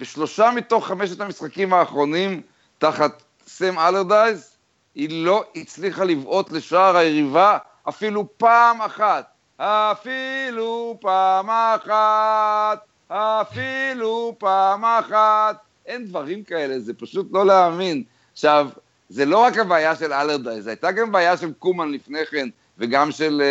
בשלושה 0.00 0.50
מתוך 0.56 0.86
חמשת 0.86 1.20
המשחקים 1.20 1.74
האחרונים, 1.74 2.42
תחת 2.78 3.22
סם 3.46 3.78
אלרדייז, 3.78 4.56
היא 4.94 5.24
לא 5.24 5.44
הצליחה 5.56 6.04
לבעוט 6.04 6.52
לשער 6.52 6.96
היריבה 6.96 7.58
אפילו 7.88 8.28
פעם 8.36 8.82
אחת. 8.82 9.32
אפילו 9.58 10.98
פעם 11.00 11.50
אחת, 11.50 12.84
אפילו 13.08 14.36
פעם 14.38 14.84
אחת. 14.84 15.56
אין 15.86 16.06
דברים 16.06 16.44
כאלה, 16.44 16.80
זה 16.80 16.94
פשוט 16.94 17.26
לא 17.32 17.46
להאמין. 17.46 18.02
עכשיו, 18.32 18.68
זה 19.08 19.24
לא 19.24 19.38
רק 19.38 19.58
הבעיה 19.58 19.96
של 19.96 20.12
אלרדייז, 20.12 20.64
זו 20.64 20.70
הייתה 20.70 20.92
גם 20.92 21.12
בעיה 21.12 21.36
של 21.36 21.52
קומן 21.52 21.92
לפני 21.92 22.26
כן, 22.26 22.48
וגם 22.78 23.12
של 23.12 23.42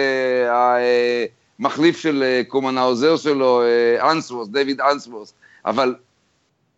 המחליף 1.60 1.96
uh, 1.96 2.00
uh, 2.00 2.02
של 2.02 2.24
uh, 2.24 2.50
קומן, 2.50 2.78
העוזר 2.78 3.18
שלו, 3.18 3.62
אנסוורס, 4.02 4.48
דיוויד 4.48 4.82
אנסוורס, 4.82 5.34
אבל 5.66 5.96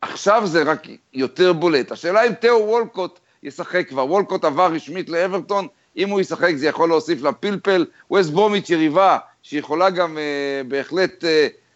עכשיו 0.02 0.42
זה 0.46 0.64
רק 0.64 0.88
יותר 1.14 1.54
בולט. 1.54 1.92
השאלה 1.92 2.28
אם 2.28 2.34
תאו 2.34 2.68
וולקוט 2.68 3.20
ישחק 3.44 3.90
כבר, 3.90 4.06
וולקוט 4.06 4.46
עבר 4.46 4.72
רשמית 4.74 5.10
לאברטון, 5.10 5.68
אם 5.98 6.10
הוא 6.10 6.22
ישחק 6.22 6.56
זה 6.56 6.68
יכול 6.68 6.90
להוסיף 6.90 7.22
לפלפל, 7.22 7.86
ווסט 8.12 8.30
ברומיץ' 8.30 8.70
יריבה 8.70 9.18
שיכולה 9.44 9.90
גם 9.90 10.18
uh, 10.18 10.68
בהחלט 10.68 11.24
uh, 11.24 11.28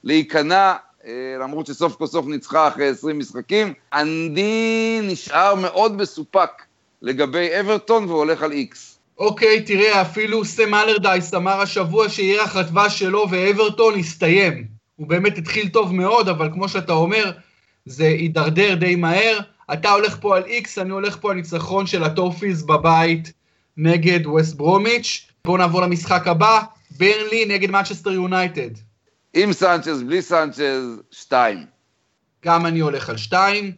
להיכנע 0.04 0.74
למרות 1.40 1.66
שסוף 1.66 1.96
כל 1.96 2.08
סוף 2.08 2.26
ניצחה 2.26 2.68
אחרי 2.68 2.88
20 2.88 3.20
משחקים. 3.20 3.74
אני 3.94 5.00
נשאר 5.04 5.56
מאוד 5.56 5.98
מסופק 5.98 6.50
לגבי 7.02 7.60
אברטון 7.60 8.10
והולך 8.10 8.44
על 8.44 8.52
איקס. 8.52 8.93
אוקיי, 9.18 9.62
תראה, 9.62 10.02
אפילו 10.02 10.46
סם 10.46 10.74
אלרדייס 10.74 11.34
אמר 11.34 11.62
השבוע 11.62 12.10
שירח 12.10 12.56
הדבש 12.56 13.00
שלו 13.00 13.26
ואברטון 13.30 14.00
הסתיים. 14.00 14.68
הוא 14.96 15.08
באמת 15.08 15.38
התחיל 15.38 15.70
טוב 15.70 15.94
מאוד, 15.94 16.30
אבל 16.30 16.50
כמו 16.54 16.70
שאתה 16.70 16.94
אומר, 16.94 17.32
זה 17.86 18.06
הידרדר 18.06 18.76
די 18.76 18.96
מהר. 18.96 19.40
אתה 19.74 19.92
הולך 19.92 20.18
פה 20.22 20.38
על 20.38 20.44
איקס, 20.46 20.78
אני 20.78 20.90
הולך 20.90 21.18
פה 21.22 21.32
על 21.32 21.36
ניצחון 21.36 21.88
של 21.88 22.04
הטופיס 22.04 22.64
בבית 22.64 23.34
נגד 23.78 24.28
ווסט 24.28 24.56
ברומיץ'. 24.56 25.28
בואו 25.46 25.58
נעבור 25.58 25.82
למשחק 25.82 26.28
הבא, 26.28 26.62
ברנלי 26.98 27.46
נגד 27.46 27.72
מנצ'סטר 27.72 28.12
יונייטד. 28.12 28.70
עם 29.34 29.54
סנצ'ז, 29.54 30.04
בלי 30.04 30.22
סנצ'ז, 30.22 31.02
שתיים. 31.12 31.66
גם 32.46 32.66
אני 32.66 32.80
הולך 32.80 33.10
על 33.10 33.18
שתיים. 33.18 33.72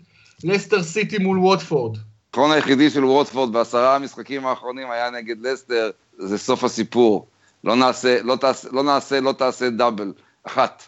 לסטר 0.44 0.84
סיטי 0.84 1.18
מול 1.18 1.40
ווטפורד. 1.40 1.98
הניצחון 2.36 2.52
היחידי 2.52 2.90
של 2.90 3.06
ווטפורד 3.06 3.54
בעשרה 3.54 3.96
המשחקים 3.96 4.46
האחרונים 4.46 4.92
היה 4.92 5.10
נגד 5.10 5.42
לסטר, 5.42 5.92
זה 6.18 6.38
סוף 6.38 6.64
הסיפור. 6.64 7.28
לא 7.64 7.76
נעשה, 7.76 8.22
לא 8.24 8.36
תעשה, 8.36 8.68
לא, 8.72 8.84
נעשה, 8.84 9.20
לא 9.20 9.32
תעשה 9.32 9.70
דאבל. 9.70 10.14
אחת. 10.44 10.84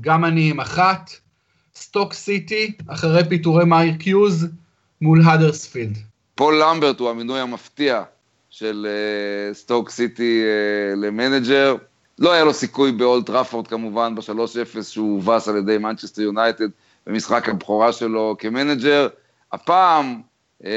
גם 0.00 0.24
אני 0.24 0.50
עם 0.50 0.60
אחת. 0.60 1.10
סטוק 1.74 2.12
סיטי, 2.12 2.72
אחרי 2.86 3.28
פיטורי 3.28 3.64
מארק 3.64 3.94
יוז, 3.98 4.46
מול 5.00 5.22
האדרספילד. 5.24 5.98
פול 6.34 6.62
למברט 6.62 7.00
הוא 7.00 7.10
המינוי 7.10 7.40
המפתיע 7.40 8.02
של 8.50 8.86
אה, 8.86 9.54
סטוק 9.54 9.90
סיטי 9.90 10.42
אה, 10.42 10.96
למנג'ר. 10.96 11.76
לא 12.18 12.32
היה 12.32 12.44
לו 12.44 12.54
סיכוי 12.54 12.92
באולד 12.92 13.26
טראפורד 13.26 13.66
כמובן, 13.66 14.14
ב-3-0 14.14 14.82
שהוא 14.82 15.14
הובס 15.14 15.48
על 15.48 15.56
ידי 15.56 15.78
מנצ'סטר 15.78 16.22
יונייטד 16.22 16.68
במשחק 17.06 17.48
הבכורה 17.48 17.92
שלו 17.92 18.36
כמנג'ר. 18.38 19.08
הפעם 19.52 20.27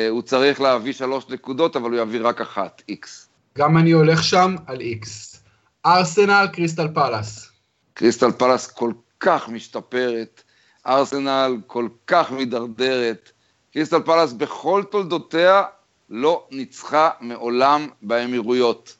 הוא 0.09 0.21
צריך 0.21 0.61
להביא 0.61 0.93
שלוש 0.93 1.29
נקודות, 1.29 1.75
אבל 1.75 1.91
הוא 1.91 1.99
יביא 1.99 2.19
רק 2.23 2.41
אחת, 2.41 2.81
איקס. 2.89 3.27
גם 3.57 3.77
אני 3.77 3.91
הולך 3.91 4.23
שם 4.23 4.55
על 4.67 4.81
איקס. 4.81 5.43
ארסנל, 5.85 6.47
קריסטל 6.53 6.87
פלאס. 6.93 7.51
קריסטל 7.93 8.31
פלאס 8.31 8.67
כל 8.67 8.91
כך 9.19 9.49
משתפרת, 9.49 10.43
ארסנל 10.87 11.57
כל 11.67 11.87
כך 12.07 12.31
מידרדרת. 12.31 13.31
קריסטל 13.73 14.01
פלאס 14.01 14.33
בכל 14.33 14.83
תולדותיה 14.91 15.63
לא 16.09 16.47
ניצחה 16.51 17.09
מעולם 17.21 17.87
באמירויות. 18.01 18.95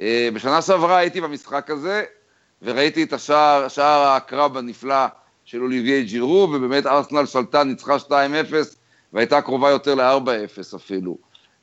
אה, 0.00 0.28
בשנה 0.34 0.62
שעברה 0.62 0.96
הייתי 0.96 1.20
במשחק 1.20 1.70
הזה, 1.70 2.04
וראיתי 2.62 3.02
את 3.02 3.12
השער, 3.12 3.68
שער 3.68 4.08
הקרב 4.08 4.56
הנפלא 4.56 5.06
של 5.44 5.62
אוליביי 5.62 6.04
ג'ירו, 6.04 6.48
ובאמת 6.52 6.86
ארסנל 6.86 7.26
שלטה, 7.26 7.64
ניצחה 7.64 7.96
2-0, 7.98 8.12
והייתה 9.12 9.42
קרובה 9.42 9.70
יותר 9.70 9.94
ל-4-0 9.94 10.76
אפילו. 10.76 11.16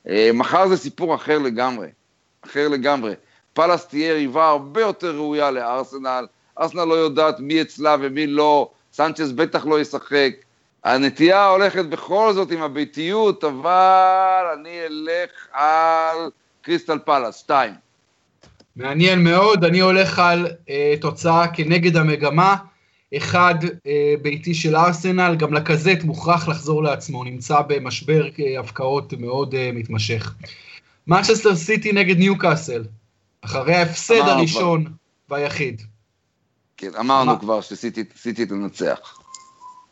אה, 0.08 0.30
מחר 0.34 0.68
זה 0.68 0.76
סיפור 0.76 1.14
אחר 1.14 1.38
לגמרי, 1.38 1.88
אחר 2.44 2.68
לגמרי. 2.68 3.14
פאלאס 3.52 3.86
תהיה 3.86 4.08
יריבה 4.08 4.48
הרבה 4.48 4.80
יותר 4.80 5.16
ראויה 5.16 5.50
לארסנל, 5.50 6.26
ארסנל 6.58 6.84
לא 6.84 6.94
יודעת 6.94 7.40
מי 7.40 7.62
אצלה 7.62 7.96
ומי 8.00 8.26
לא, 8.26 8.70
סנצ'ס 8.92 9.30
בטח 9.30 9.66
לא 9.66 9.80
ישחק. 9.80 10.32
הנטייה 10.84 11.48
הולכת 11.48 11.84
בכל 11.84 12.32
זאת 12.32 12.50
עם 12.50 12.62
הביתיות, 12.62 13.44
אבל 13.44 14.44
אני 14.60 14.80
אלך 14.86 15.30
על 15.52 16.30
קריסטל 16.62 16.98
פאלאס, 16.98 17.38
שתיים. 17.38 17.72
מעניין 18.76 19.24
מאוד, 19.24 19.64
אני 19.64 19.80
הולך 19.80 20.18
על 20.18 20.46
אה, 20.68 20.94
תוצאה 21.00 21.48
כנגד 21.48 21.96
המגמה. 21.96 22.56
אחד 23.16 23.54
אה, 23.86 24.14
ביתי 24.22 24.54
של 24.54 24.76
ארסנל, 24.76 25.36
גם 25.38 25.54
לקזט 25.54 26.02
מוכרח 26.04 26.48
לחזור 26.48 26.82
לעצמו, 26.82 27.24
נמצא 27.24 27.60
במשבר 27.60 28.28
אה, 28.38 28.60
הפקעות 28.60 29.12
מאוד 29.12 29.54
אה, 29.54 29.70
מתמשך. 29.74 30.34
מנצ'סטר 31.06 31.56
סיטי 31.56 31.92
נגד 31.92 32.18
ניוקאסל, 32.18 32.84
אחרי 33.40 33.74
ההפסד 33.74 34.14
הראשון 34.14 34.84
כבר. 34.84 35.36
והיחיד. 35.36 35.82
כן, 36.76 36.90
אמרנו 37.00 37.32
מה? 37.32 37.38
כבר 37.38 37.60
שסיטי 37.60 38.46
תנצח. 38.46 39.18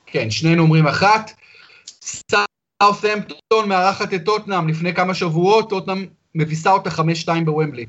כן, 0.06 0.30
שנינו 0.30 0.62
אומרים 0.62 0.86
אחת. 0.86 1.30
סאות'המפטון 2.02 3.68
מארחת 3.68 4.14
את 4.14 4.24
טוטנאם 4.24 4.68
לפני 4.68 4.94
כמה 4.94 5.14
שבועות, 5.14 5.70
טוטנאם 5.70 6.06
מביסה 6.34 6.72
אותה 6.72 6.90
5-2 6.90 7.00
בוומבלי. 7.44 7.86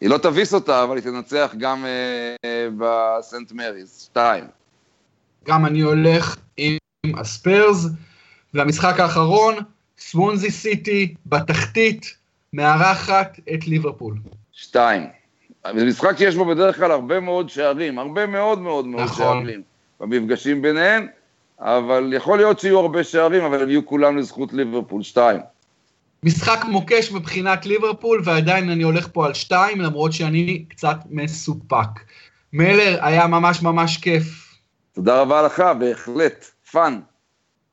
היא 0.00 0.10
לא 0.10 0.18
תביס 0.18 0.54
אותה, 0.54 0.82
אבל 0.82 0.96
היא 0.96 1.04
תנצח 1.04 1.54
גם 1.58 1.84
אה, 1.84 2.34
אה, 2.44 2.68
בסנט 2.78 3.52
מריז, 3.52 4.00
שתיים. 4.04 4.44
גם 5.48 5.66
אני 5.66 5.80
הולך 5.80 6.36
עם 6.56 7.18
הספיירס, 7.18 7.86
והמשחק 8.54 9.00
האחרון, 9.00 9.54
סוונזי 9.98 10.50
סיטי 10.50 11.14
בתחתית, 11.26 12.14
מארחת 12.52 13.40
את 13.54 13.66
ליברפול. 13.66 14.14
שתיים. 14.52 15.06
זה 15.76 15.84
משחק 15.84 16.18
שיש 16.18 16.34
בו 16.34 16.44
בדרך 16.44 16.76
כלל 16.76 16.90
הרבה 16.90 17.20
מאוד 17.20 17.48
שערים, 17.48 17.98
הרבה 17.98 18.26
מאוד 18.26 18.58
מאוד 18.58 18.86
מאוד 18.86 19.04
נכון. 19.04 19.44
שערים 19.44 19.62
במפגשים 20.00 20.62
ביניהם, 20.62 21.06
אבל 21.60 22.12
יכול 22.16 22.38
להיות 22.38 22.60
שיהיו 22.60 22.78
הרבה 22.78 23.04
שערים, 23.04 23.44
אבל 23.44 23.62
הם 23.62 23.68
יהיו 23.68 23.86
כולם 23.86 24.18
לזכות 24.18 24.52
ליברפול, 24.52 25.02
שתיים. 25.02 25.40
משחק 26.22 26.64
מוקש 26.68 27.12
מבחינת 27.12 27.66
ליברפול, 27.66 28.22
ועדיין 28.24 28.70
אני 28.70 28.82
הולך 28.82 29.08
פה 29.12 29.26
על 29.26 29.34
שתיים, 29.34 29.80
למרות 29.80 30.12
שאני 30.12 30.64
קצת 30.68 30.96
מסופק. 31.10 32.00
מלר, 32.52 32.98
היה 33.00 33.26
ממש 33.26 33.62
ממש 33.62 33.96
כיף 33.96 34.49
תודה 34.92 35.20
רבה 35.20 35.42
לך, 35.42 35.62
בהחלט, 35.78 36.44
פאן. 36.72 37.00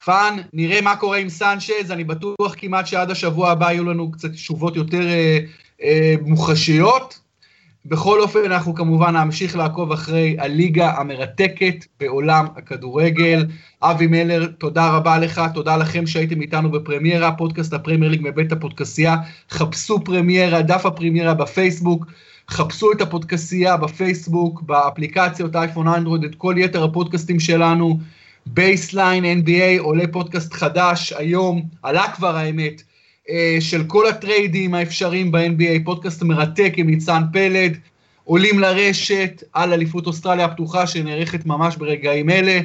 פאן, 0.06 0.38
נראה 0.54 0.82
מה 0.82 0.96
קורה 0.96 1.18
עם 1.18 1.30
סנצ'ז, 1.30 1.92
אני 1.92 2.04
בטוח 2.04 2.56
כמעט 2.58 2.88
שעד 2.88 3.12
השבוע 3.12 3.52
הבא 3.52 3.72
יהיו 3.72 3.84
לנו 3.84 4.12
קצת 4.12 4.32
תשובות 4.32 4.76
יותר 4.76 5.08
אה, 5.08 5.40
אה, 5.84 6.16
מוחשיות. 6.22 7.20
בכל 7.86 8.22
אופן, 8.22 8.40
אנחנו 8.46 8.76
כמובן 8.76 9.16
נמשיך 9.16 9.56
לעקוב 9.56 9.92
אחרי 9.92 10.36
הליגה 10.40 10.92
המרתקת 10.92 11.86
בעולם 12.00 12.46
הכדורגל. 12.56 13.46
אבי 13.82 14.08
מלר, 14.08 14.46
תודה 14.46 14.90
רבה 14.90 15.18
לך, 15.18 15.42
תודה 15.54 15.78
לכם 15.78 16.08
שהייתם 16.08 16.42
איתנו 16.42 16.72
בפרמיירה, 16.72 17.32
פודקאסט 17.32 17.74
הפרמייר 17.74 18.12
ליג 18.12 18.22
מבית 18.24 18.52
הפודקסייה. 18.52 19.16
חפשו 19.50 20.04
פרמיירה, 20.04 20.62
דף 20.62 20.86
הפרמיירה 20.86 21.34
בפייסבוק. 21.34 22.06
חפשו 22.50 22.92
את 22.92 23.02
הפודקסייה 23.02 23.78
בפייסבוק, 23.78 24.62
באפליקציות 24.62 25.56
אייפון 25.56 25.88
אנדרואיד, 25.88 26.24
את 26.24 26.36
כל 26.36 26.56
יתר 26.58 26.84
הפודקאסטים 26.84 27.40
שלנו. 27.40 28.00
בייסליין 28.46 29.44
NBA 29.44 29.80
עולה 29.82 30.04
פודקאסט 30.12 30.54
חדש 30.54 31.14
היום, 31.14 31.62
עלה 31.84 32.12
כבר 32.16 32.38
האמת, 32.38 32.82
אה, 33.30 33.58
של 33.60 33.84
כל 33.84 34.08
הטריידים 34.08 34.74
האפשריים 34.74 35.32
ב-NBA, 35.32 35.84
פודקאסט 35.84 36.24
מרתק 36.24 36.74
עם 36.78 36.88
ניצן 36.90 37.24
פלד, 37.34 37.78
עולים 38.24 38.60
לרשת 38.60 39.44
על 39.54 39.74
אליפות 39.74 40.08
אוסטרליה 40.08 40.46
הפתוחה 40.46 40.88
שנערכת 40.88 41.46
ממש 41.46 41.78
ברגעים 41.78 42.30
אלה, 42.30 42.60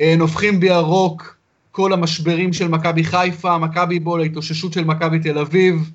אה, 0.00 0.14
נופחים 0.18 0.60
בירוק 0.60 1.36
כל 1.70 1.92
המשברים 1.92 2.52
של 2.52 2.68
מכבי 2.68 3.04
חיפה, 3.04 3.58
מכבי 3.58 3.98
בול, 3.98 4.20
ההתאוששות 4.20 4.72
של 4.72 4.84
מכבי 4.84 5.18
תל 5.18 5.38
אביב, 5.38 5.90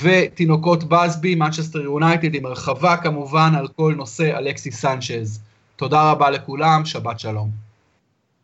ותינוקות 0.00 0.84
בסבי, 0.84 1.34
מנצ'סטר 1.34 1.80
יונייטד, 1.80 2.34
עם 2.34 2.46
הרחבה 2.46 2.96
כמובן 2.96 3.52
על 3.58 3.68
כל 3.68 3.94
נושא 3.96 4.38
אלכסי 4.38 4.70
סנצ'ז. 4.70 5.40
תודה 5.76 6.10
רבה 6.10 6.30
לכולם, 6.30 6.84
שבת 6.84 7.20
שלום. 7.20 7.65